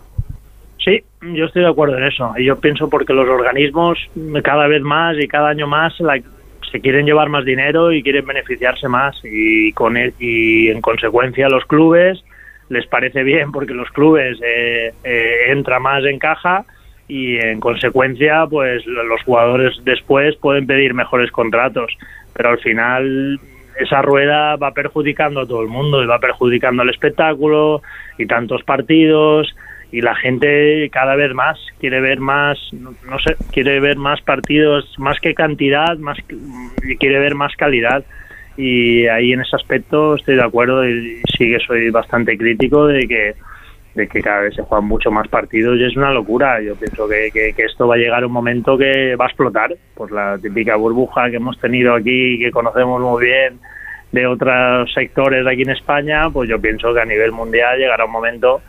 Sí, 0.85 0.99
yo 1.21 1.45
estoy 1.45 1.63
de 1.63 1.69
acuerdo 1.69 1.97
en 1.97 2.05
eso. 2.05 2.33
Y 2.37 2.47
yo 2.47 2.57
pienso 2.57 2.89
porque 2.89 3.13
los 3.13 3.29
organismos 3.29 3.99
cada 4.43 4.67
vez 4.67 4.83
más 4.83 5.17
y 5.19 5.29
cada 5.29 5.51
año 5.51 5.67
más 5.67 5.93
la, 6.01 6.19
se 6.71 6.81
quieren 6.81 7.07
llevar 7.07 7.29
más 7.29 7.45
dinero 7.45 7.93
y 7.93 8.03
quieren 8.03 8.27
beneficiarse 8.27 8.89
más 8.89 9.21
y 9.25 9.73
con 9.73 9.97
él, 9.97 10.15
y 10.19 10.69
en 10.69 10.81
consecuencia 10.81 11.49
los 11.49 11.65
clubes 11.65 12.23
les 12.69 12.87
parece 12.87 13.23
bien 13.23 13.53
porque 13.53 13.75
los 13.75 13.91
clubes 13.91 14.39
eh, 14.43 14.93
eh, 15.05 15.35
entra 15.49 15.81
más 15.81 16.05
en 16.05 16.19
caja 16.19 16.65
y 17.09 17.37
en 17.37 17.59
consecuencia 17.59 18.47
pues 18.49 18.87
los 18.87 19.23
jugadores 19.23 19.75
después 19.85 20.37
pueden 20.37 20.67
pedir 20.67 20.95
mejores 20.95 21.31
contratos. 21.33 21.93
Pero 22.33 22.51
al 22.51 22.59
final 22.61 23.41
esa 23.81 24.03
rueda 24.03 24.57
va 24.57 24.73
perjudicando 24.73 25.41
a 25.41 25.47
todo 25.47 25.63
el 25.63 25.69
mundo 25.69 26.03
y 26.03 26.07
va 26.07 26.21
perjudicando 26.21 26.85
el 26.85 26.91
espectáculo 26.91 27.83
y 28.19 28.27
tantos 28.27 28.63
partidos 28.63 29.55
y 29.93 30.01
la 30.01 30.15
gente 30.15 30.89
cada 30.91 31.17
vez 31.17 31.35
más 31.35 31.59
quiere 31.81 32.01
ver 32.01 32.21
más, 32.21 32.59
no, 32.73 33.19
sé, 33.19 33.37
quiere 33.53 33.81
ver 33.81 33.97
más 33.97 34.21
partidos, 34.23 34.95
más 34.99 35.19
que 35.21 35.35
cantidad, 35.35 35.99
más 35.99 36.19
quiere 36.99 37.19
ver 37.19 37.35
más 37.35 37.55
calidad. 37.57 38.05
Y 38.57 39.07
ahí 39.07 39.33
en 39.33 39.41
ese 39.41 39.57
aspecto 39.57 40.17
estoy 40.17 40.37
de 40.37 40.45
acuerdo 40.45 40.87
y 40.89 41.23
sí 41.37 41.51
que 41.51 41.59
soy 41.67 41.91
bastante 41.91 42.37
crítico 42.37 42.87
de 42.87 43.07
que 43.07 43.35
de 43.95 44.07
que 44.07 44.23
cada 44.23 44.43
vez 44.43 44.55
se 44.55 44.63
juegan 44.63 44.87
mucho 44.87 45.11
más 45.11 45.27
partidos 45.27 45.77
y 45.77 45.85
es 45.85 45.97
una 45.97 46.13
locura. 46.13 46.61
Yo 46.63 46.77
pienso 46.77 47.09
que, 47.09 47.31
que, 47.33 47.53
que, 47.53 47.65
esto 47.65 47.89
va 47.89 47.97
a 47.97 47.99
llegar 47.99 48.25
un 48.25 48.31
momento 48.31 48.79
que 48.79 49.17
va 49.17 49.25
a 49.25 49.29
explotar. 49.29 49.75
Pues 49.95 50.13
la 50.13 50.39
típica 50.39 50.77
burbuja 50.77 51.29
que 51.29 51.37
hemos 51.37 51.59
tenido 51.59 51.95
aquí, 51.95 52.39
que 52.39 52.53
conocemos 52.53 53.01
muy 53.01 53.25
bien 53.25 53.59
de 54.13 54.27
otros 54.27 54.93
sectores 54.93 55.47
aquí 55.47 55.63
en 55.63 55.71
España, 55.71 56.31
pues 56.31 56.49
yo 56.49 56.61
pienso 56.61 56.93
que 56.93 57.01
a 57.01 57.05
nivel 57.05 57.33
mundial 57.33 57.79
llegará 57.79 58.05
un 58.05 58.13
momento 58.13 58.61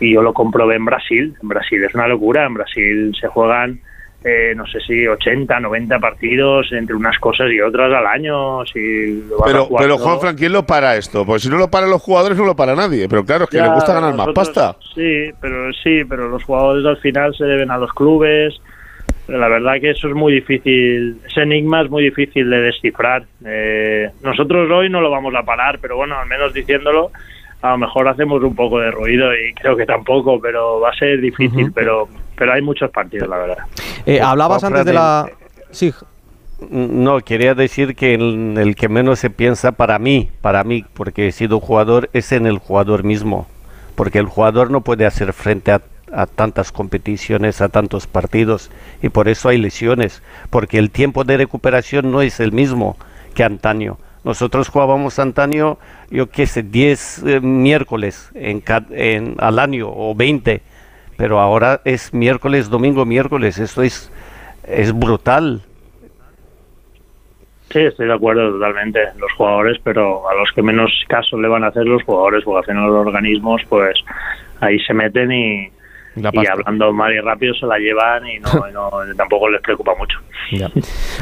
y 0.00 0.14
yo 0.14 0.22
lo 0.22 0.32
comprobé 0.32 0.76
en 0.76 0.84
Brasil. 0.84 1.34
En 1.42 1.48
Brasil 1.48 1.82
es 1.84 1.94
una 1.94 2.08
locura. 2.08 2.46
En 2.46 2.54
Brasil 2.54 3.14
se 3.18 3.28
juegan, 3.28 3.80
eh, 4.22 4.54
no 4.56 4.66
sé 4.66 4.80
si 4.80 5.06
80, 5.06 5.60
90 5.60 5.98
partidos 5.98 6.72
entre 6.72 6.94
unas 6.94 7.18
cosas 7.18 7.50
y 7.50 7.60
otras 7.60 7.92
al 7.92 8.06
año. 8.06 8.64
Si 8.66 9.22
pero, 9.44 9.68
pero 9.76 9.98
Juan 9.98 10.20
Fran, 10.20 10.36
¿quién 10.36 10.52
lo 10.52 10.66
para 10.66 10.96
esto? 10.96 11.24
Pues 11.24 11.42
si 11.42 11.48
no 11.48 11.56
lo 11.56 11.70
paran 11.70 11.90
los 11.90 12.02
jugadores, 12.02 12.36
no 12.36 12.44
lo 12.44 12.56
para 12.56 12.74
nadie. 12.74 13.08
Pero 13.08 13.24
claro, 13.24 13.44
es 13.44 13.50
que 13.50 13.60
le 13.60 13.68
gusta 13.68 13.94
ganar 13.94 14.14
más 14.14 14.28
pasta. 14.34 14.76
Sí, 14.94 15.30
pero 15.40 15.72
sí, 15.72 16.04
pero 16.08 16.28
los 16.28 16.42
jugadores 16.44 16.84
al 16.86 16.98
final 16.98 17.34
se 17.34 17.44
deben 17.44 17.70
a 17.70 17.78
los 17.78 17.92
clubes. 17.92 18.60
La 19.26 19.48
verdad 19.48 19.80
que 19.80 19.90
eso 19.90 20.08
es 20.08 20.14
muy 20.14 20.34
difícil, 20.34 21.18
ese 21.26 21.42
enigma 21.42 21.80
es 21.80 21.90
muy 21.90 22.02
difícil 22.02 22.50
de 22.50 22.60
descifrar. 22.60 23.24
Eh, 23.46 24.10
nosotros 24.22 24.70
hoy 24.70 24.90
no 24.90 25.00
lo 25.00 25.10
vamos 25.10 25.34
a 25.34 25.42
parar, 25.42 25.78
pero 25.80 25.96
bueno, 25.96 26.18
al 26.18 26.28
menos 26.28 26.52
diciéndolo, 26.52 27.10
a 27.64 27.70
lo 27.70 27.78
mejor 27.78 28.06
hacemos 28.08 28.42
un 28.42 28.54
poco 28.54 28.78
de 28.78 28.90
ruido 28.90 29.34
y 29.34 29.54
creo 29.54 29.74
que 29.74 29.86
tampoco, 29.86 30.38
pero 30.38 30.80
va 30.80 30.90
a 30.90 30.94
ser 30.94 31.18
difícil, 31.18 31.72
pero 31.72 32.08
pero 32.36 32.52
hay 32.52 32.60
muchos 32.60 32.90
partidos, 32.90 33.26
la 33.26 33.38
verdad. 33.38 33.64
Eh, 34.04 34.20
hablabas 34.20 34.62
antes 34.64 34.84
de 34.84 34.92
la... 34.92 35.30
Sí. 35.70 35.94
No, 36.68 37.20
quería 37.20 37.54
decir 37.54 37.96
que 37.96 38.14
el, 38.14 38.76
que 38.76 38.88
menos 38.90 39.18
se 39.18 39.30
piensa 39.30 39.72
para 39.72 39.98
mí, 39.98 40.28
para 40.42 40.62
mí, 40.62 40.84
porque 40.92 41.28
he 41.28 41.32
sido 41.32 41.58
jugador, 41.58 42.10
es 42.12 42.32
en 42.32 42.46
el 42.46 42.58
jugador 42.58 43.02
mismo, 43.02 43.46
porque 43.94 44.18
el 44.18 44.26
jugador 44.26 44.70
no 44.70 44.82
puede 44.82 45.06
hacer 45.06 45.32
frente 45.32 45.72
a, 45.72 45.80
a 46.12 46.26
tantas 46.26 46.70
competiciones, 46.70 47.62
a 47.62 47.70
tantos 47.70 48.06
partidos, 48.06 48.70
y 49.02 49.08
por 49.08 49.28
eso 49.28 49.48
hay 49.48 49.56
lesiones, 49.58 50.22
porque 50.50 50.78
el 50.78 50.90
tiempo 50.90 51.24
de 51.24 51.38
recuperación 51.38 52.10
no 52.10 52.20
es 52.20 52.40
el 52.40 52.52
mismo 52.52 52.98
que 53.34 53.42
antaño. 53.42 53.96
Nosotros 54.22 54.68
jugábamos 54.68 55.18
antaño, 55.18 55.76
yo 56.14 56.30
qué 56.30 56.46
sé, 56.46 56.62
10 56.62 57.24
eh, 57.26 57.40
miércoles 57.40 58.30
en, 58.34 58.62
en, 58.90 59.34
al 59.38 59.58
año 59.58 59.88
o 59.88 60.14
20, 60.14 60.62
pero 61.16 61.40
ahora 61.40 61.80
es 61.84 62.14
miércoles, 62.14 62.70
domingo, 62.70 63.04
miércoles. 63.04 63.58
Esto 63.58 63.82
es, 63.82 64.12
es 64.62 64.96
brutal. 64.96 65.62
Sí, 67.70 67.80
estoy 67.80 68.06
de 68.06 68.14
acuerdo 68.14 68.52
totalmente. 68.52 69.00
Los 69.18 69.32
jugadores, 69.32 69.78
pero 69.82 70.28
a 70.28 70.34
los 70.34 70.52
que 70.54 70.62
menos 70.62 70.92
caso 71.08 71.36
le 71.36 71.48
van 71.48 71.64
a 71.64 71.68
hacer 71.68 71.84
los 71.84 72.02
jugadores, 72.04 72.44
porque 72.44 72.60
hacen 72.60 72.80
los 72.80 72.94
organismos, 72.94 73.62
pues 73.68 73.96
ahí 74.60 74.78
se 74.84 74.94
meten 74.94 75.32
y, 75.32 75.68
y 76.14 76.46
hablando 76.46 76.92
mal 76.92 77.12
y 77.12 77.18
rápido 77.18 77.54
se 77.54 77.66
la 77.66 77.78
llevan 77.78 78.24
y, 78.28 78.38
no, 78.38 78.50
tampoco 79.16 79.48
les 79.48 79.60
preocupa 79.62 79.94
mucho. 79.96 80.20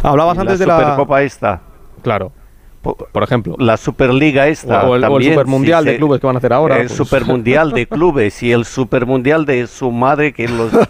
Hablabas 0.02 0.36
antes 0.36 0.58
de 0.58 0.66
la 0.66 0.78
Supercopa 0.78 1.22
esta. 1.22 1.62
Claro 2.02 2.32
por 2.82 3.22
ejemplo. 3.22 3.56
La 3.58 3.76
Superliga 3.76 4.48
esta. 4.48 4.84
O 4.84 4.96
el, 4.96 5.02
Supermundial 5.02 5.84
de 5.84 5.96
clubes 5.96 6.20
que 6.20 6.26
van 6.26 6.36
a 6.36 6.38
hacer 6.38 6.52
ahora. 6.52 6.76
El 6.76 6.88
pues. 6.88 6.96
Supermundial 6.96 7.72
de 7.72 7.86
clubes 7.88 8.42
y 8.42 8.52
el 8.52 8.64
Supermundial 8.64 9.46
de 9.46 9.66
su 9.66 9.90
madre 9.90 10.32
que 10.32 10.48
los... 10.48 10.72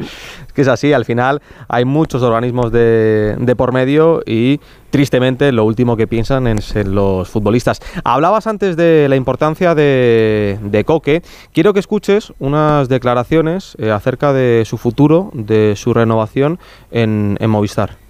es 0.00 0.52
que 0.52 0.62
es 0.62 0.68
así, 0.68 0.92
al 0.92 1.04
final 1.04 1.42
hay 1.68 1.84
muchos 1.84 2.22
organismos 2.22 2.72
de, 2.72 3.36
de 3.38 3.56
por 3.56 3.72
medio 3.72 4.22
y 4.26 4.60
tristemente 4.90 5.52
lo 5.52 5.64
último 5.64 5.96
que 5.96 6.06
piensan 6.06 6.46
es 6.46 6.74
en 6.76 6.94
los 6.94 7.28
futbolistas. 7.28 7.80
Hablabas 8.04 8.46
antes 8.46 8.76
de 8.76 9.06
la 9.08 9.16
importancia 9.16 9.74
de, 9.74 10.58
de 10.62 10.84
Coque. 10.84 11.22
Quiero 11.52 11.72
que 11.74 11.80
escuches 11.80 12.32
unas 12.38 12.88
declaraciones 12.88 13.76
eh, 13.78 13.90
acerca 13.90 14.32
de 14.32 14.64
su 14.64 14.78
futuro, 14.78 15.30
de 15.34 15.74
su 15.76 15.92
renovación 15.94 16.58
en, 16.90 17.36
en 17.40 17.50
Movistar. 17.50 18.03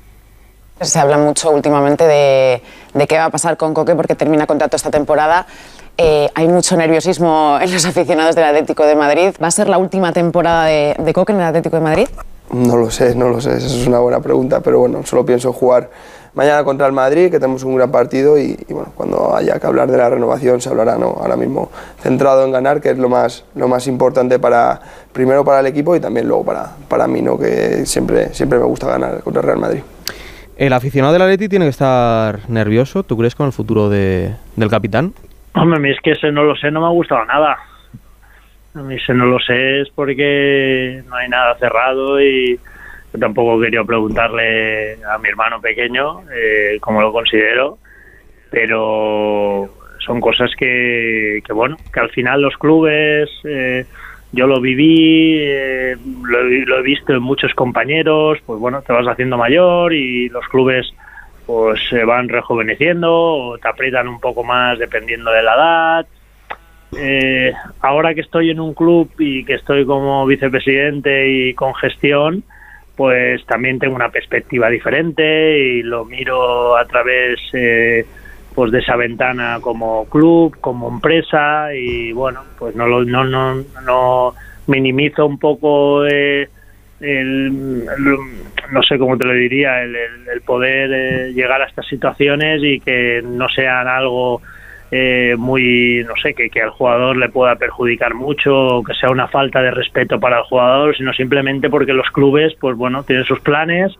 Se 0.81 0.99
habla 0.99 1.19
mucho 1.19 1.53
últimamente 1.53 2.05
de, 2.05 2.61
qué 3.07 3.17
va 3.17 3.27
a 3.27 3.31
pasar 3.31 3.57
con 3.57 3.75
Coque 3.75 3.95
porque 3.95 4.17
termina 4.17 4.47
contrato 4.47 4.75
esta 4.75 4.91
temporada. 4.91 5.47
Eh, 5.97 6.29
hay 6.35 6.49
mucho 6.49 6.77
nerviosismo 6.77 7.59
en 7.63 7.73
los 7.73 7.85
aficionados 7.85 8.35
del 8.35 8.45
Atlético 8.45 8.85
de 8.85 8.97
Madrid. 8.97 9.35
¿Va 9.41 9.47
a 9.47 9.53
ser 9.53 9.69
la 9.69 9.79
última 9.79 10.13
temporada 10.13 10.65
de, 10.65 11.13
Coque 11.15 11.33
en 11.33 11.39
el 11.39 11.45
Atlético 11.45 11.77
de 11.77 11.83
Madrid? 11.83 12.09
No 12.51 12.77
lo 12.77 12.91
sé, 12.91 13.15
no 13.15 13.29
lo 13.29 13.41
sé, 13.41 13.57
esa 13.57 13.67
es 13.67 13.87
una 13.87 14.01
buena 14.01 14.21
pregunta, 14.21 14.61
pero 14.61 14.79
bueno, 14.79 15.05
solo 15.07 15.25
pienso 15.25 15.53
jugar 15.53 15.91
mañana 16.35 16.63
contra 16.63 16.87
el 16.87 16.93
Madrid, 16.93 17.31
que 17.31 17.41
tenemos 17.41 17.65
un 17.65 17.75
gran 17.75 17.91
partido 17.91 18.39
y, 18.39 18.55
bueno, 18.69 18.93
cuando 18.95 19.35
haya 19.35 19.59
que 19.59 19.67
hablar 19.67 19.91
de 19.91 19.97
la 19.97 20.11
renovación 20.11 20.61
se 20.61 20.69
hablará, 20.69 20.99
¿no? 20.99 21.17
Ahora 21.19 21.37
mismo 21.37 21.71
centrado 22.03 22.45
en 22.45 22.53
ganar, 22.53 22.81
que 22.81 22.91
es 22.91 22.99
lo 22.99 23.09
más, 23.09 23.45
lo 23.55 23.67
más 23.67 23.87
importante 23.87 24.39
para, 24.39 24.81
primero 25.13 25.45
para 25.45 25.61
el 25.61 25.67
equipo 25.67 25.97
y 25.97 26.01
también 26.01 26.29
luego 26.29 26.45
para, 26.45 26.71
para 26.87 27.07
mí, 27.07 27.23
¿no? 27.23 27.39
Que 27.39 27.87
siempre, 27.87 28.35
siempre 28.35 28.59
me 28.59 28.67
gusta 28.67 28.89
ganar 28.89 29.23
contra 29.23 29.41
el 29.41 29.47
Real 29.47 29.59
Madrid. 29.59 29.81
El 30.57 30.73
aficionado 30.73 31.13
del 31.13 31.23
Atleti 31.23 31.49
tiene 31.49 31.65
que 31.65 31.71
estar 31.71 32.49
nervioso, 32.49 33.03
¿tú 33.03 33.17
crees, 33.17 33.35
con 33.35 33.47
el 33.47 33.53
futuro 33.53 33.89
de, 33.89 34.35
del 34.55 34.71
capitán? 34.71 35.13
Hombre, 35.55 35.91
es 35.91 36.01
que 36.01 36.13
ese 36.13 36.31
no 36.31 36.45
lo 36.45 36.55
sé, 36.57 36.71
no 36.71 36.81
me 36.81 36.87
ha 36.87 36.91
gustado 36.91 37.25
nada. 37.25 37.59
A 38.75 38.79
mí 38.79 38.95
ese 38.95 39.15
no 39.15 39.27
lo 39.27 39.39
sé 39.41 39.83
es 39.83 39.89
porque 39.91 41.03
no 41.09 41.17
hay 41.17 41.29
nada 41.29 41.57
cerrado 41.59 42.21
y 42.21 42.57
yo 43.13 43.21
tampoco 43.21 43.61
quería 43.61 43.85
preguntarle 43.85 44.95
a 45.05 45.19
mi 45.19 45.29
hermano 45.29 45.61
pequeño 45.61 46.23
eh, 46.33 46.79
cómo 46.81 47.01
lo 47.01 47.13
considero, 47.13 47.79
pero 48.51 49.69
son 50.05 50.21
cosas 50.21 50.51
que, 50.57 51.41
que 51.45 51.53
bueno, 51.53 51.77
que 51.93 52.01
al 52.01 52.11
final 52.11 52.43
los 52.43 52.57
clubes... 52.57 53.29
Eh, 53.45 53.87
yo 54.35 54.47
lo 54.47 54.61
viví, 54.61 55.37
eh, 55.39 55.97
lo, 56.23 56.79
he 56.79 56.83
visto 56.83 57.13
en 57.13 57.23
muchos 57.23 57.55
compañeros, 57.55 58.39
pues 58.45 58.59
bueno, 58.59 58.83
te 58.83 58.93
vas 58.93 59.07
haciendo 59.07 59.37
mayor 59.37 59.95
y 59.95 60.29
los 60.29 60.47
clubes 60.49 60.93
pues 61.47 61.81
se 61.89 62.05
van 62.05 62.29
rejuveneciendo 62.29 63.13
o 63.13 63.59
te 63.59 63.69
aprietan 63.69 64.09
un 64.09 64.19
poco 64.19 64.45
más 64.45 64.79
dependiendo 64.79 65.31
de 65.31 65.43
la 65.43 65.55
edad. 65.55 66.07
Eh, 66.97 67.53
ahora 67.81 68.15
que 68.15 68.21
estoy 68.23 68.51
en 68.51 68.61
un 68.61 68.75
club 68.75 69.11
y 69.19 69.45
que 69.45 69.55
estoy 69.55 69.85
como 69.85 70.27
vicepresidente 70.27 71.29
y 71.29 71.55
con 71.55 71.75
gestión, 71.75 72.45
pues 72.97 73.45
también 73.47 73.79
tengo 73.79 73.97
una 73.97 74.11
perspectiva 74.11 74.69
diferente 74.71 75.59
y 75.59 75.83
lo 75.83 76.05
miro 76.05 76.77
a 76.77 76.85
través 76.87 77.41
eh, 77.53 78.07
pues 78.55 78.71
de 78.71 78.79
esa 78.79 78.97
ventana 78.97 79.59
como 79.61 80.07
club, 80.09 80.57
como 80.61 80.89
empresa 80.89 81.75
y 81.75 82.13
bueno, 82.13 82.43
pues 82.59 82.77
no 82.77 82.87
lo, 82.87 83.05
no, 83.05 83.25
no, 83.25 83.57
no 83.85 84.35
minimizo 84.67 85.27
un 85.27 85.39
poco 85.39 86.07
eh, 86.07 86.49
el, 87.01 87.85
no 88.73 88.83
sé 88.83 88.99
cómo 88.99 89.19
te 89.19 89.27
lo 89.27 89.33
diría, 89.33 89.83
el, 89.83 89.97
poder 90.47 90.91
eh, 90.93 91.33
llegar 91.33 91.63
a 91.63 91.67
estas 91.67 91.87
situaciones 91.87 92.63
y 92.63 92.81
que 92.81 93.23
no 93.25 93.49
sean 93.49 93.89
algo 93.89 94.41
eh, 94.91 95.35
muy, 95.37 96.05
no 96.07 96.15
sé, 96.23 96.35
que, 96.35 96.49
que 96.49 96.63
al 96.63 96.71
jugador 96.71 97.17
le 97.17 97.29
pueda 97.29 97.57
perjudicar 97.57 98.15
mucho 98.15 98.55
o 98.55 98.85
que 98.85 98.95
sea 98.95 99.11
una 99.11 99.27
falta 99.27 99.61
de 99.63 99.73
respeto 99.73 100.21
para 100.21 100.39
el 100.39 100.45
jugador, 100.45 100.97
sino 100.97 101.13
simplemente 101.13 101.69
porque 101.69 101.93
los 101.93 102.09
clubes, 102.11 102.55
pues 102.61 102.77
bueno, 102.77 103.03
tienen 103.03 103.25
sus 103.25 103.41
planes 103.41 103.93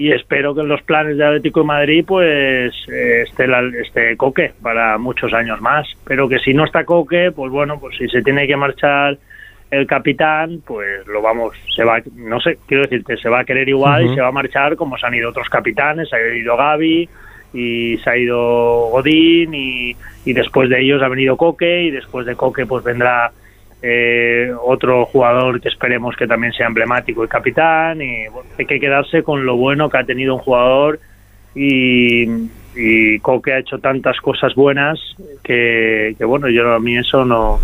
y 0.00 0.12
espero 0.12 0.54
que 0.54 0.62
en 0.62 0.68
los 0.68 0.80
planes 0.80 1.18
de 1.18 1.26
Atlético 1.26 1.60
de 1.60 1.66
Madrid 1.66 2.04
pues 2.08 2.72
eh, 2.90 3.24
esté, 3.28 3.46
la, 3.46 3.60
esté 3.82 4.16
Coque 4.16 4.52
para 4.62 4.96
muchos 4.96 5.34
años 5.34 5.60
más. 5.60 5.86
Pero 6.06 6.26
que 6.26 6.38
si 6.38 6.54
no 6.54 6.64
está 6.64 6.84
Coque 6.84 7.32
pues 7.36 7.52
bueno 7.52 7.78
pues 7.78 7.98
si 7.98 8.08
se 8.08 8.22
tiene 8.22 8.46
que 8.46 8.56
marchar 8.56 9.18
el 9.70 9.86
capitán 9.86 10.62
pues 10.66 11.06
lo 11.06 11.20
vamos 11.20 11.54
se 11.76 11.84
va 11.84 12.00
no 12.16 12.40
sé 12.40 12.58
quiero 12.66 12.84
decirte 12.84 13.18
se 13.18 13.28
va 13.28 13.40
a 13.40 13.44
querer 13.44 13.68
igual 13.68 14.06
y 14.06 14.14
se 14.14 14.20
va 14.22 14.28
a 14.28 14.32
marchar 14.32 14.74
como 14.74 14.96
se 14.96 15.06
han 15.06 15.14
ido 15.14 15.28
otros 15.28 15.50
capitanes. 15.50 16.08
Se 16.08 16.16
ha 16.16 16.34
ido 16.34 16.56
Gaby 16.56 17.06
y 17.52 17.98
se 17.98 18.08
ha 18.08 18.16
ido 18.16 18.88
Godín 18.88 19.52
y, 19.52 19.94
y 20.24 20.32
después 20.32 20.70
de 20.70 20.80
ellos 20.80 21.02
ha 21.02 21.08
venido 21.08 21.36
Coque 21.36 21.82
y 21.82 21.90
después 21.90 22.24
de 22.24 22.36
Coque 22.36 22.64
pues 22.64 22.82
vendrá 22.82 23.32
eh, 23.82 24.52
otro 24.62 25.06
jugador 25.06 25.60
que 25.60 25.68
esperemos 25.68 26.14
que 26.16 26.26
también 26.26 26.52
sea 26.52 26.66
emblemático 26.66 27.24
y 27.24 27.28
capitán 27.28 28.02
y 28.02 28.26
hay 28.58 28.66
que 28.66 28.78
quedarse 28.78 29.22
con 29.22 29.46
lo 29.46 29.56
bueno 29.56 29.88
que 29.88 29.98
ha 29.98 30.04
tenido 30.04 30.34
un 30.34 30.40
jugador 30.40 31.00
y, 31.54 32.28
y 32.76 33.18
Coque 33.20 33.54
ha 33.54 33.58
hecho 33.58 33.78
tantas 33.78 34.20
cosas 34.20 34.54
buenas 34.54 34.98
que, 35.42 36.14
bueno 36.20 36.48
yo 36.50 36.74
a 36.74 36.78
mí 36.78 36.98
eso 36.98 37.24
no 37.24 37.58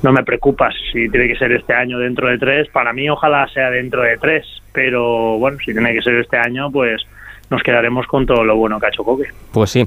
no 0.00 0.12
me 0.12 0.22
preocupa 0.22 0.70
si 0.92 1.08
tiene 1.08 1.26
que 1.26 1.34
ser 1.34 1.50
este 1.50 1.74
año 1.74 1.98
dentro 1.98 2.28
de 2.28 2.38
tres. 2.38 2.68
Para 2.68 2.92
mí 2.92 3.10
ojalá 3.10 3.48
sea 3.48 3.68
dentro 3.70 4.02
de 4.02 4.16
tres 4.16 4.46
pero 4.72 5.38
bueno 5.38 5.58
si 5.58 5.72
tiene 5.72 5.92
que 5.92 6.02
ser 6.02 6.14
este 6.14 6.36
año 6.36 6.70
pues 6.70 7.04
nos 7.50 7.62
quedaremos 7.62 8.06
con 8.06 8.26
todo 8.26 8.44
lo 8.44 8.56
bueno 8.56 8.78
que 8.78 8.86
ha 8.86 8.88
hecho 8.90 9.04
Coque. 9.04 9.24
Pues 9.52 9.70
sí. 9.70 9.86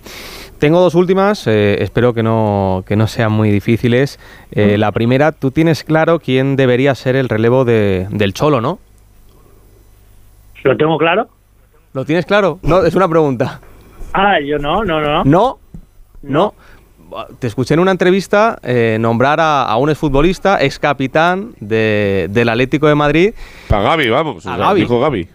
Tengo 0.59 0.79
dos 0.79 0.93
últimas, 0.95 1.47
eh, 1.47 1.81
espero 1.81 2.13
que 2.13 2.21
no, 2.21 2.83
que 2.85 2.95
no 2.95 3.07
sean 3.07 3.31
muy 3.31 3.49
difíciles. 3.49 4.19
Eh, 4.51 4.77
la 4.77 4.91
primera, 4.91 5.31
tú 5.31 5.51
tienes 5.51 5.83
claro 5.83 6.19
quién 6.19 6.55
debería 6.55 6.93
ser 6.93 7.15
el 7.15 7.29
relevo 7.29 7.65
de, 7.65 8.07
del 8.11 8.33
Cholo, 8.33 8.61
¿no? 8.61 8.79
¿Lo 10.63 10.77
tengo 10.77 10.97
claro? 10.97 11.27
¿Lo 11.93 12.05
tienes 12.05 12.25
claro? 12.25 12.59
No, 12.61 12.83
es 12.83 12.93
una 12.95 13.07
pregunta. 13.07 13.59
Ah, 14.13 14.39
yo 14.39 14.59
no, 14.59 14.83
no, 14.83 15.01
no. 15.01 15.23
¿No? 15.23 15.59
No. 16.21 16.53
Te 17.39 17.47
escuché 17.47 17.73
en 17.73 17.79
una 17.79 17.91
entrevista 17.91 18.59
eh, 18.63 18.97
nombrar 18.99 19.39
a, 19.39 19.63
a, 19.63 19.77
un 19.77 19.89
exfutbolista, 19.89 20.61
ex 20.61 20.79
capitán 20.79 21.53
de, 21.59 22.27
del 22.29 22.47
Atlético 22.49 22.87
de 22.87 22.95
Madrid. 22.95 23.33
A 23.69 23.81
Gaby, 23.81 24.09
vamos. 24.09 24.45
A 24.45 24.55
Gaby. 24.57 24.81
Dijo 24.81 24.99
Gaby. 24.99 25.27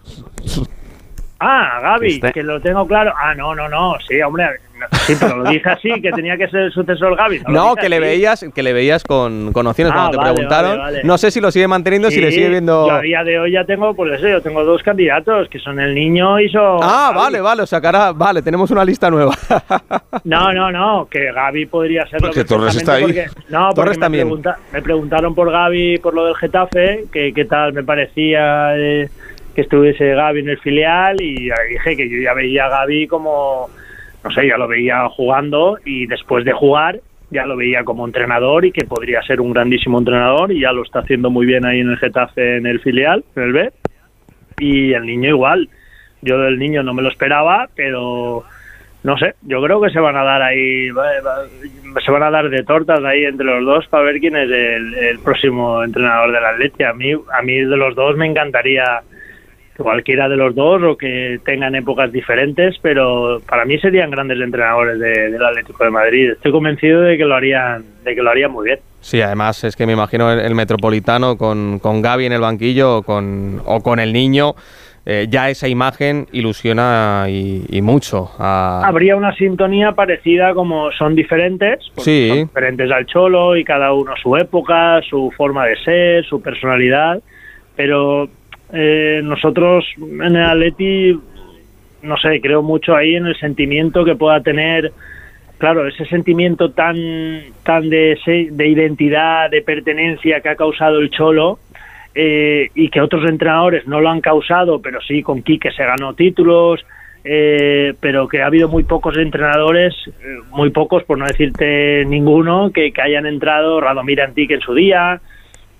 Ah, 1.38 1.80
Gaby, 1.82 2.14
este... 2.14 2.32
que 2.32 2.42
lo 2.42 2.60
tengo 2.60 2.86
claro. 2.86 3.12
Ah, 3.16 3.34
no, 3.34 3.54
no, 3.54 3.68
no, 3.68 3.94
sí, 4.08 4.20
hombre, 4.22 4.46
sí, 4.92 5.14
pero 5.20 5.36
lo 5.36 5.50
dije 5.50 5.68
así, 5.68 6.00
que 6.00 6.10
tenía 6.12 6.36
que 6.36 6.48
ser 6.48 6.62
el 6.62 6.72
sucesor 6.72 7.14
Gaby. 7.14 7.42
No, 7.48 7.52
no 7.52 7.74
que 7.74 7.82
así. 7.82 7.90
le 7.90 8.00
veías, 8.00 8.46
que 8.54 8.62
le 8.62 8.72
veías 8.72 9.04
con, 9.04 9.52
con 9.52 9.66
opciones 9.66 9.92
ah, 9.94 9.96
cuando 9.96 10.18
te 10.18 10.32
preguntaron. 10.32 10.70
Vale, 10.70 10.82
vale. 10.82 11.04
No 11.04 11.18
sé 11.18 11.30
si 11.30 11.40
lo 11.40 11.50
sigue 11.50 11.68
manteniendo, 11.68 12.08
sí, 12.08 12.16
si 12.16 12.20
le 12.22 12.32
sigue 12.32 12.48
viendo. 12.48 12.86
Yo 12.88 12.94
a 12.94 13.00
día 13.00 13.22
de 13.22 13.38
hoy 13.38 13.52
ya 13.52 13.64
tengo, 13.64 13.94
pues 13.94 14.14
eso, 14.14 14.28
yo 14.28 14.40
tengo 14.40 14.64
dos 14.64 14.82
candidatos, 14.82 15.48
que 15.50 15.58
son 15.58 15.78
el 15.78 15.94
niño 15.94 16.40
y 16.40 16.48
son. 16.48 16.78
Ah, 16.82 17.08
Gaby. 17.08 17.18
vale, 17.18 17.40
vale, 17.42 17.62
o 17.62 17.66
sea, 17.66 17.82
cara, 17.82 18.12
vale, 18.12 18.40
tenemos 18.40 18.70
una 18.70 18.84
lista 18.84 19.10
nueva. 19.10 19.34
no, 20.24 20.52
no, 20.54 20.72
no, 20.72 21.06
que 21.10 21.32
Gaby 21.32 21.66
podría 21.66 22.06
ser. 22.06 22.20
Porque 22.20 22.44
Torres 22.44 22.76
está 22.76 22.94
ahí. 22.94 23.02
Porque, 23.02 23.26
no, 23.50 23.66
porque 23.66 23.74
Torres 23.74 23.98
me, 23.98 24.00
también. 24.00 24.24
Pregunta, 24.26 24.58
me 24.72 24.80
preguntaron 24.80 25.34
por 25.34 25.50
Gaby, 25.50 25.98
por 25.98 26.14
lo 26.14 26.24
del 26.24 26.36
Getafe, 26.36 27.04
que 27.12 27.34
qué 27.34 27.44
tal 27.44 27.74
me 27.74 27.84
parecía. 27.84 28.74
Eh, 28.78 29.10
que 29.56 29.62
estuviese 29.62 30.14
Gaby 30.14 30.40
en 30.40 30.50
el 30.50 30.58
filial 30.58 31.16
y 31.18 31.48
dije 31.70 31.96
que 31.96 32.10
yo 32.10 32.18
ya 32.18 32.34
veía 32.34 32.66
a 32.66 32.68
Gaby 32.68 33.06
como, 33.06 33.70
no 34.22 34.30
sé, 34.30 34.46
ya 34.46 34.58
lo 34.58 34.68
veía 34.68 35.08
jugando 35.08 35.78
y 35.82 36.06
después 36.06 36.44
de 36.44 36.52
jugar 36.52 37.00
ya 37.30 37.46
lo 37.46 37.56
veía 37.56 37.82
como 37.82 38.06
entrenador 38.06 38.66
y 38.66 38.70
que 38.70 38.84
podría 38.84 39.22
ser 39.22 39.40
un 39.40 39.54
grandísimo 39.54 39.98
entrenador 39.98 40.52
y 40.52 40.60
ya 40.60 40.72
lo 40.72 40.82
está 40.82 40.98
haciendo 40.98 41.30
muy 41.30 41.46
bien 41.46 41.64
ahí 41.64 41.80
en 41.80 41.88
el 41.88 41.96
Getafe 41.96 42.58
en 42.58 42.66
el 42.66 42.80
filial, 42.80 43.24
en 43.34 43.42
el 43.42 43.52
B. 43.54 43.72
Y 44.58 44.92
el 44.92 45.06
niño 45.06 45.30
igual. 45.30 45.70
Yo 46.20 46.38
del 46.38 46.58
niño 46.58 46.82
no 46.82 46.92
me 46.92 47.02
lo 47.02 47.08
esperaba, 47.08 47.68
pero 47.74 48.44
no 49.04 49.16
sé, 49.16 49.36
yo 49.42 49.62
creo 49.62 49.80
que 49.80 49.90
se 49.90 50.00
van 50.00 50.16
a 50.16 50.22
dar 50.22 50.42
ahí, 50.42 50.88
se 52.04 52.10
van 52.10 52.22
a 52.22 52.30
dar 52.30 52.50
de 52.50 52.62
tortas 52.62 53.02
ahí 53.04 53.24
entre 53.24 53.46
los 53.46 53.64
dos 53.64 53.86
para 53.88 54.04
ver 54.04 54.20
quién 54.20 54.36
es 54.36 54.50
el, 54.50 55.18
próximo 55.24 55.82
entrenador 55.82 56.30
del 56.30 56.44
Atleti. 56.44 56.84
A 56.84 56.92
mí, 56.92 57.12
a 57.12 57.42
mí 57.42 57.54
de 57.54 57.76
los 57.76 57.94
dos 57.94 58.16
me 58.16 58.26
encantaría 58.26 59.02
cualquiera 59.76 60.28
de 60.28 60.36
los 60.36 60.54
dos 60.54 60.82
o 60.82 60.96
que 60.96 61.38
tengan 61.44 61.74
épocas 61.74 62.10
diferentes, 62.12 62.76
pero 62.82 63.40
para 63.48 63.64
mí 63.64 63.78
serían 63.78 64.10
grandes 64.10 64.40
entrenadores 64.40 64.98
de, 64.98 65.30
del 65.30 65.44
Atlético 65.44 65.84
de 65.84 65.90
Madrid. 65.90 66.30
Estoy 66.32 66.52
convencido 66.52 67.02
de 67.02 67.16
que 67.16 67.24
lo 67.24 67.34
harían, 67.34 67.84
de 68.04 68.14
que 68.14 68.22
lo 68.22 68.30
harían 68.30 68.50
muy 68.50 68.66
bien. 68.66 68.78
Sí, 69.00 69.20
además 69.20 69.62
es 69.64 69.76
que 69.76 69.86
me 69.86 69.92
imagino 69.92 70.32
el, 70.32 70.40
el 70.40 70.54
Metropolitano 70.54 71.36
con, 71.36 71.78
con 71.78 72.02
Gaby 72.02 72.26
en 72.26 72.32
el 72.32 72.40
banquillo 72.40 72.98
o 72.98 73.02
con, 73.02 73.60
o 73.64 73.80
con 73.82 74.00
el 74.00 74.12
niño. 74.12 74.54
Eh, 75.08 75.26
ya 75.30 75.48
esa 75.48 75.68
imagen 75.68 76.26
ilusiona 76.32 77.26
y, 77.28 77.64
y 77.68 77.80
mucho. 77.80 78.32
A... 78.40 78.82
Habría 78.84 79.14
una 79.14 79.32
sintonía 79.36 79.92
parecida 79.92 80.52
como 80.52 80.90
son 80.90 81.14
diferentes, 81.14 81.78
sí. 81.98 82.26
son 82.28 82.38
diferentes 82.38 82.90
al 82.90 83.06
Cholo 83.06 83.56
y 83.56 83.62
cada 83.62 83.92
uno 83.92 84.14
su 84.20 84.36
época, 84.36 85.00
su 85.08 85.32
forma 85.36 85.64
de 85.66 85.76
ser, 85.76 86.24
su 86.24 86.42
personalidad, 86.42 87.22
pero 87.76 88.28
eh, 88.72 89.20
nosotros 89.22 89.84
en 89.98 90.36
el 90.36 90.44
Atleti, 90.44 91.18
no 92.02 92.16
sé, 92.16 92.40
creo 92.40 92.62
mucho 92.62 92.94
ahí 92.94 93.16
en 93.16 93.26
el 93.26 93.36
sentimiento 93.36 94.04
que 94.04 94.14
pueda 94.14 94.40
tener, 94.40 94.92
claro, 95.58 95.86
ese 95.86 96.04
sentimiento 96.06 96.70
tan, 96.70 96.96
tan 97.62 97.88
de, 97.88 98.18
de 98.50 98.68
identidad, 98.68 99.50
de 99.50 99.62
pertenencia 99.62 100.40
que 100.40 100.48
ha 100.48 100.56
causado 100.56 100.98
el 100.98 101.10
Cholo. 101.10 101.58
Eh, 102.18 102.70
y 102.74 102.88
que 102.88 103.02
otros 103.02 103.28
entrenadores 103.28 103.86
no 103.86 104.00
lo 104.00 104.08
han 104.08 104.22
causado, 104.22 104.80
pero 104.80 105.02
sí 105.02 105.22
con 105.22 105.42
Quique 105.42 105.70
se 105.70 105.84
ganó 105.84 106.14
títulos, 106.14 106.82
eh, 107.24 107.92
pero 108.00 108.26
que 108.26 108.40
ha 108.40 108.46
habido 108.46 108.68
muy 108.68 108.84
pocos 108.84 109.18
entrenadores, 109.18 109.92
eh, 110.06 110.38
muy 110.50 110.70
pocos 110.70 111.04
por 111.04 111.18
no 111.18 111.26
decirte 111.26 112.06
ninguno, 112.06 112.70
que, 112.72 112.90
que 112.90 113.02
hayan 113.02 113.26
entrado, 113.26 113.82
Radomir 113.82 114.22
Antique 114.22 114.54
en 114.54 114.60
su 114.60 114.72
día, 114.72 115.20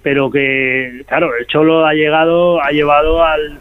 pero 0.07 0.31
que 0.31 1.03
claro 1.09 1.31
el 1.37 1.49
cholo 1.49 1.85
ha 1.85 1.92
llegado 1.92 2.62
ha 2.62 2.71
llevado 2.71 3.25
al 3.25 3.59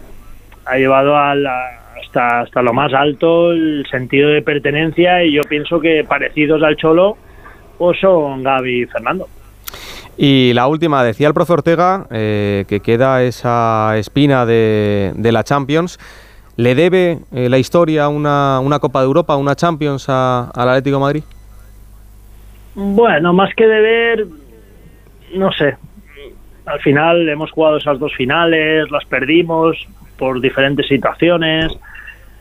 ha 0.67 0.77
llevado 0.77 1.17
al 1.17 1.43
hasta 1.47 2.41
hasta 2.41 2.61
lo 2.61 2.71
más 2.71 2.93
alto 2.93 3.51
el 3.51 3.83
sentido 3.89 4.29
de 4.29 4.43
pertenencia 4.43 5.23
y 5.23 5.33
yo 5.33 5.41
pienso 5.49 5.79
que 5.79 6.05
parecidos 6.07 6.61
al 6.61 6.75
cholo 6.75 7.17
pues 7.79 7.99
son 7.99 8.43
Gaby 8.43 8.83
y 8.83 8.85
Fernando 8.85 9.27
Y 10.17 10.53
la 10.53 10.67
última, 10.67 11.03
decía 11.03 11.27
el 11.27 11.33
profe 11.33 11.53
Ortega 11.53 12.05
eh, 12.11 12.65
que 12.67 12.79
queda 12.79 13.23
esa 13.23 13.97
espina 13.97 14.45
de, 14.45 15.13
la 15.17 15.43
Champions. 15.43 15.97
¿Le 16.57 16.75
debe 16.75 17.21
eh, 17.33 17.49
la 17.49 17.57
historia 17.57 18.07
una, 18.07 18.59
una, 18.59 18.77
Copa 18.77 18.99
de 18.99 19.07
Europa, 19.07 19.35
una 19.35 19.55
Champions 19.55 20.07
al 20.09 20.51
Atlético 20.55 20.97
de 20.97 21.01
Madrid? 21.01 21.23
Bueno, 22.75 23.33
más 23.33 23.49
que 23.55 23.65
deber, 23.65 24.27
no 25.33 25.51
sé. 25.51 25.75
Al 26.65 26.79
final 26.79 27.27
hemos 27.29 27.51
jugado 27.51 27.77
esas 27.77 27.99
dos 27.99 28.13
finales, 28.15 28.89
las 28.89 29.05
perdimos 29.05 29.77
por 30.17 30.41
diferentes 30.41 30.87
situaciones. 30.87 31.71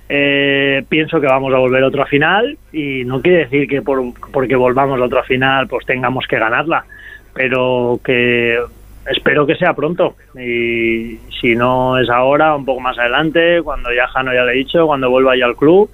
Eh, 0.09 0.85
pienso 0.89 1.21
que 1.21 1.27
vamos 1.27 1.53
a 1.55 1.59
volver 1.59 1.83
a 1.83 1.89
otra 1.89 2.07
final 2.07 2.59
y 2.73 3.05
no 3.05 3.23
quiere 3.23 3.39
decir 3.39 3.67
que 3.67 3.83
por, 3.83 4.03
porque 4.33 4.55
volvamos 4.55 5.01
a 5.01 5.05
otra 5.05 5.23
final 5.23 5.67
pues 5.67 5.87
tengamos 5.87 6.27
que 6.27 6.39
ganarla, 6.39 6.85
pero 7.33 7.99
que 8.05 8.59
espero 9.07 9.47
que 9.47 9.57
sea 9.57 9.75
pronto 9.75 10.17
y 10.39 11.19
si 11.41 11.57
no 11.57 11.99
es 11.99 12.09
ahora, 12.11 12.55
un 12.55 12.65
poco 12.65 12.81
más 12.81 12.99
adelante, 12.99 13.61
cuando 13.63 13.93
ya 13.93 14.07
Jano 14.09 14.33
ya 14.33 14.45
le 14.45 14.53
he 14.53 14.57
dicho, 14.57 14.87
cuando 14.87 15.11
vuelva 15.11 15.37
ya 15.37 15.47
al 15.47 15.57
club, 15.57 15.91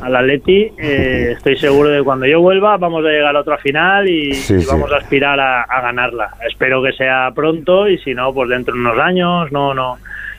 al 0.00 0.16
Atleti, 0.16 0.72
eh, 0.78 1.34
estoy 1.36 1.56
seguro 1.56 1.88
de 1.88 1.98
que 1.98 2.04
cuando 2.04 2.26
yo 2.26 2.40
vuelva 2.40 2.76
vamos 2.76 3.04
a 3.04 3.08
llegar 3.08 3.36
a 3.36 3.40
otra 3.40 3.58
final 3.58 4.08
y, 4.08 4.32
vamos 4.68 4.92
a 4.92 4.96
aspirar 4.96 5.38
a, 5.40 5.62
a, 5.62 5.80
ganarla. 5.80 6.34
Espero 6.48 6.82
que 6.82 6.92
sea 6.92 7.30
pronto 7.34 7.88
y 7.88 7.98
si 7.98 8.14
no, 8.14 8.32
pues 8.32 8.48
dentro 8.48 8.74
de 8.74 8.80
unos 8.80 8.98
años, 8.98 9.50
no, 9.52 9.74
no, 9.74 9.98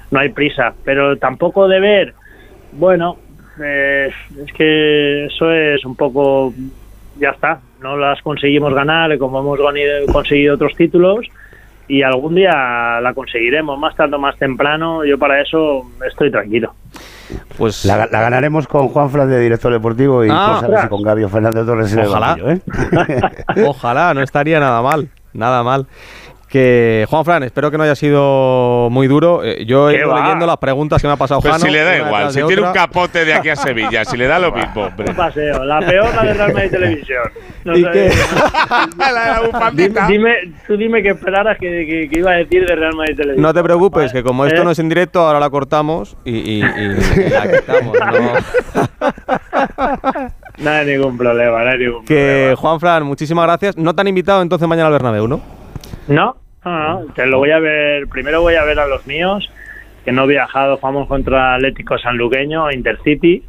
no 0.09 0.19
hay 0.19 0.29
prisa, 0.29 0.73
pero 0.83 1.17
tampoco 1.17 1.67
de 1.67 1.79
ver 1.79 2.13
bueno, 2.71 3.17
eh, 3.61 4.11
es 4.45 4.53
que 4.53 5.25
eso 5.25 5.51
es 5.51 5.83
un 5.85 5.95
poco, 5.95 6.53
ya 7.19 7.29
está, 7.29 7.59
no 7.81 7.97
las 7.97 8.21
conseguimos 8.21 8.73
ganar 8.73 9.17
como 9.17 9.39
hemos 9.39 9.59
conseguido 10.11 10.55
otros 10.55 10.75
títulos 10.75 11.27
y 11.87 12.03
algún 12.03 12.35
día 12.35 13.01
la 13.01 13.13
conseguiremos, 13.13 13.77
más 13.77 13.95
tarde 13.95 14.15
o 14.15 14.19
más 14.19 14.37
temprano, 14.37 15.03
yo 15.03 15.17
para 15.17 15.41
eso 15.41 15.91
estoy 16.07 16.31
tranquilo. 16.31 16.73
Pues 17.57 17.85
la, 17.85 18.07
ganaremos 18.07 18.67
con 18.67 18.87
Juan 18.89 19.09
Fran 19.09 19.29
de 19.29 19.39
director 19.39 19.71
deportivo 19.71 20.25
y 20.25 20.29
ah, 20.31 20.61
pues 20.65 20.87
con 20.87 21.01
Gabio 21.01 21.29
Fernández 21.29 21.65
Torres. 21.65 21.95
Ojalá. 21.95 22.37
¿eh? 22.45 22.61
Ojalá, 23.67 24.13
no 24.13 24.21
estaría 24.21 24.59
nada 24.59 24.81
mal, 24.81 25.09
nada 25.33 25.63
mal 25.63 25.87
que 26.51 27.05
Juan 27.09 27.23
Fran, 27.23 27.43
espero 27.43 27.71
que 27.71 27.77
no 27.77 27.83
haya 27.83 27.95
sido 27.95 28.89
muy 28.91 29.07
duro. 29.07 29.41
Eh, 29.41 29.63
yo 29.65 29.89
he 29.89 29.95
ido 29.95 30.13
leyendo 30.13 30.45
las 30.45 30.57
preguntas 30.57 31.01
que 31.01 31.07
me 31.07 31.13
ha 31.13 31.17
pasado 31.17 31.39
Pues 31.39 31.61
si 31.61 31.69
le 31.69 31.81
da 31.81 31.97
igual, 31.97 32.31
si 32.31 32.43
tiene 32.43 32.61
un 32.61 32.73
capote 32.73 33.23
de 33.23 33.33
aquí 33.33 33.49
a 33.49 33.55
Sevilla, 33.55 34.03
si 34.03 34.17
le 34.17 34.27
da 34.27 34.37
lo 34.37 34.51
mismo. 34.61 34.89
Un 34.97 35.15
paseo, 35.15 35.63
la 35.63 35.79
peor 35.79 36.13
la 36.13 36.23
de 36.23 36.33
Real 36.33 36.53
Madrid 36.53 36.71
Televisión. 36.71 37.23
¿Y 37.73 37.83
qué? 37.85 38.09
la 38.97 39.71
de 39.71 39.89
la 39.89 40.07
dime, 40.07 40.35
tú 40.67 40.75
dime 40.75 41.01
que 41.01 41.11
esperaras 41.11 41.57
que, 41.57 42.09
que, 42.11 42.19
iba 42.19 42.31
a 42.31 42.35
decir 42.35 42.65
de 42.65 42.75
Real 42.75 42.95
Madrid 42.95 43.15
Televisión. 43.15 43.41
No 43.41 43.53
te 43.53 43.63
preocupes, 43.63 44.11
que 44.11 44.21
como 44.21 44.45
esto 44.45 44.61
¿Eh? 44.61 44.65
no 44.65 44.71
es 44.71 44.79
en 44.79 44.89
directo, 44.89 45.21
ahora 45.21 45.39
la 45.39 45.49
cortamos 45.49 46.17
y, 46.25 46.37
y, 46.37 46.59
y 46.59 47.29
la 47.29 47.49
quitamos. 47.49 47.97
No. 50.57 50.69
hay 50.69 50.85
ningún 50.85 51.17
problema, 51.17 51.63
no 51.63 51.69
hay 51.69 51.77
ningún 51.77 52.05
que, 52.05 52.15
problema. 52.15 52.55
Juan 52.57 52.79
Fran, 52.79 53.03
muchísimas 53.03 53.45
gracias. 53.45 53.77
No 53.77 53.95
te 53.95 54.01
han 54.01 54.07
invitado 54.07 54.41
entonces 54.41 54.67
mañana 54.67 54.87
al 54.87 54.93
Bernabéu, 54.93 55.27
¿no? 55.27 55.41
No, 56.07 56.35
no, 56.65 57.05
te 57.15 57.25
lo 57.25 57.37
voy 57.37 57.51
a 57.51 57.59
ver, 57.59 58.07
primero 58.07 58.41
voy 58.41 58.55
a 58.55 58.63
ver 58.63 58.79
a 58.79 58.87
los 58.87 59.05
míos, 59.07 59.51
que 60.03 60.11
no 60.11 60.23
he 60.23 60.27
viajado, 60.27 60.77
jugamos 60.77 61.07
contra 61.07 61.55
Atlético 61.55 61.97
Sanluqueño, 61.97 62.71
Intercity, 62.71 63.43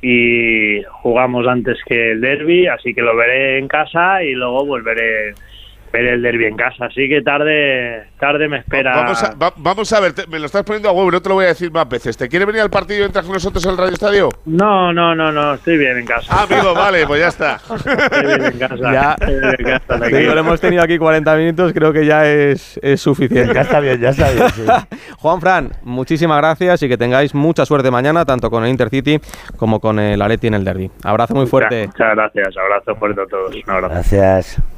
y 0.00 0.82
jugamos 1.02 1.46
antes 1.46 1.78
que 1.84 2.12
el 2.12 2.20
derby, 2.20 2.68
así 2.68 2.94
que 2.94 3.02
lo 3.02 3.16
veré 3.16 3.58
en 3.58 3.68
casa 3.68 4.22
y 4.22 4.32
luego 4.32 4.64
volveré 4.64 5.34
ver 5.92 6.06
el 6.06 6.22
derby 6.22 6.46
en 6.46 6.56
casa. 6.56 6.86
Así 6.86 7.08
que 7.08 7.22
tarde, 7.22 8.08
tarde 8.18 8.48
me 8.48 8.58
espera. 8.58 8.94
Vamos 8.94 9.22
a, 9.22 9.34
vamos 9.56 9.92
a 9.92 10.00
ver, 10.00 10.12
me 10.28 10.38
lo 10.38 10.46
estás 10.46 10.62
poniendo 10.64 10.88
a 10.88 10.92
huevo, 10.92 11.10
no 11.10 11.20
te 11.20 11.28
lo 11.28 11.36
voy 11.36 11.44
a 11.44 11.48
decir 11.48 11.70
más 11.70 11.88
veces. 11.88 12.16
¿Te 12.16 12.28
quiere 12.28 12.44
venir 12.44 12.62
al 12.62 12.70
partido 12.70 13.02
y 13.02 13.04
entrar 13.04 13.24
con 13.24 13.34
nosotros 13.34 13.64
al 13.66 13.76
Radio 13.76 13.92
Estadio? 13.92 14.28
No, 14.46 14.92
no, 14.92 15.14
no, 15.14 15.32
no, 15.32 15.54
estoy 15.54 15.78
bien 15.78 15.98
en 15.98 16.06
casa. 16.06 16.26
Ah, 16.30 16.46
amigo, 16.48 16.74
vale, 16.74 17.06
pues 17.06 17.20
ya 17.20 17.28
está. 17.28 17.56
estoy 17.74 18.26
bien 18.26 18.44
en 18.44 18.58
casa. 18.58 18.92
Ya, 18.92 19.16
lo 20.34 20.40
hemos 20.40 20.60
tenido 20.60 20.82
aquí 20.82 20.98
40 20.98 21.36
minutos, 21.36 21.72
creo 21.72 21.92
que 21.92 22.06
ya 22.06 22.26
es, 22.26 22.78
es 22.82 23.00
suficiente. 23.00 23.54
Ya 23.54 23.62
está 23.62 23.80
bien, 23.80 24.00
ya 24.00 24.10
está 24.10 24.30
bien. 24.30 24.46
Juan 25.18 25.40
Fran, 25.40 25.72
muchísimas 25.82 26.38
gracias 26.38 26.82
y 26.82 26.88
que 26.88 26.96
tengáis 26.96 27.34
mucha 27.34 27.64
suerte 27.64 27.90
mañana, 27.90 28.24
tanto 28.24 28.50
con 28.50 28.64
el 28.64 28.70
Intercity 28.70 29.20
como 29.56 29.80
con 29.80 29.98
el 29.98 30.20
Areti 30.20 30.46
en 30.48 30.54
el 30.54 30.64
derby. 30.64 30.90
Abrazo 31.02 31.34
muy 31.34 31.46
fuerte. 31.46 31.86
Muchas 31.86 32.14
gracias, 32.14 32.56
abrazo 32.56 32.94
fuerte 32.96 33.22
a 33.22 33.26
todos. 33.26 33.54
Un 33.54 33.70
abrazo. 33.70 33.94
Gracias. 33.94 34.77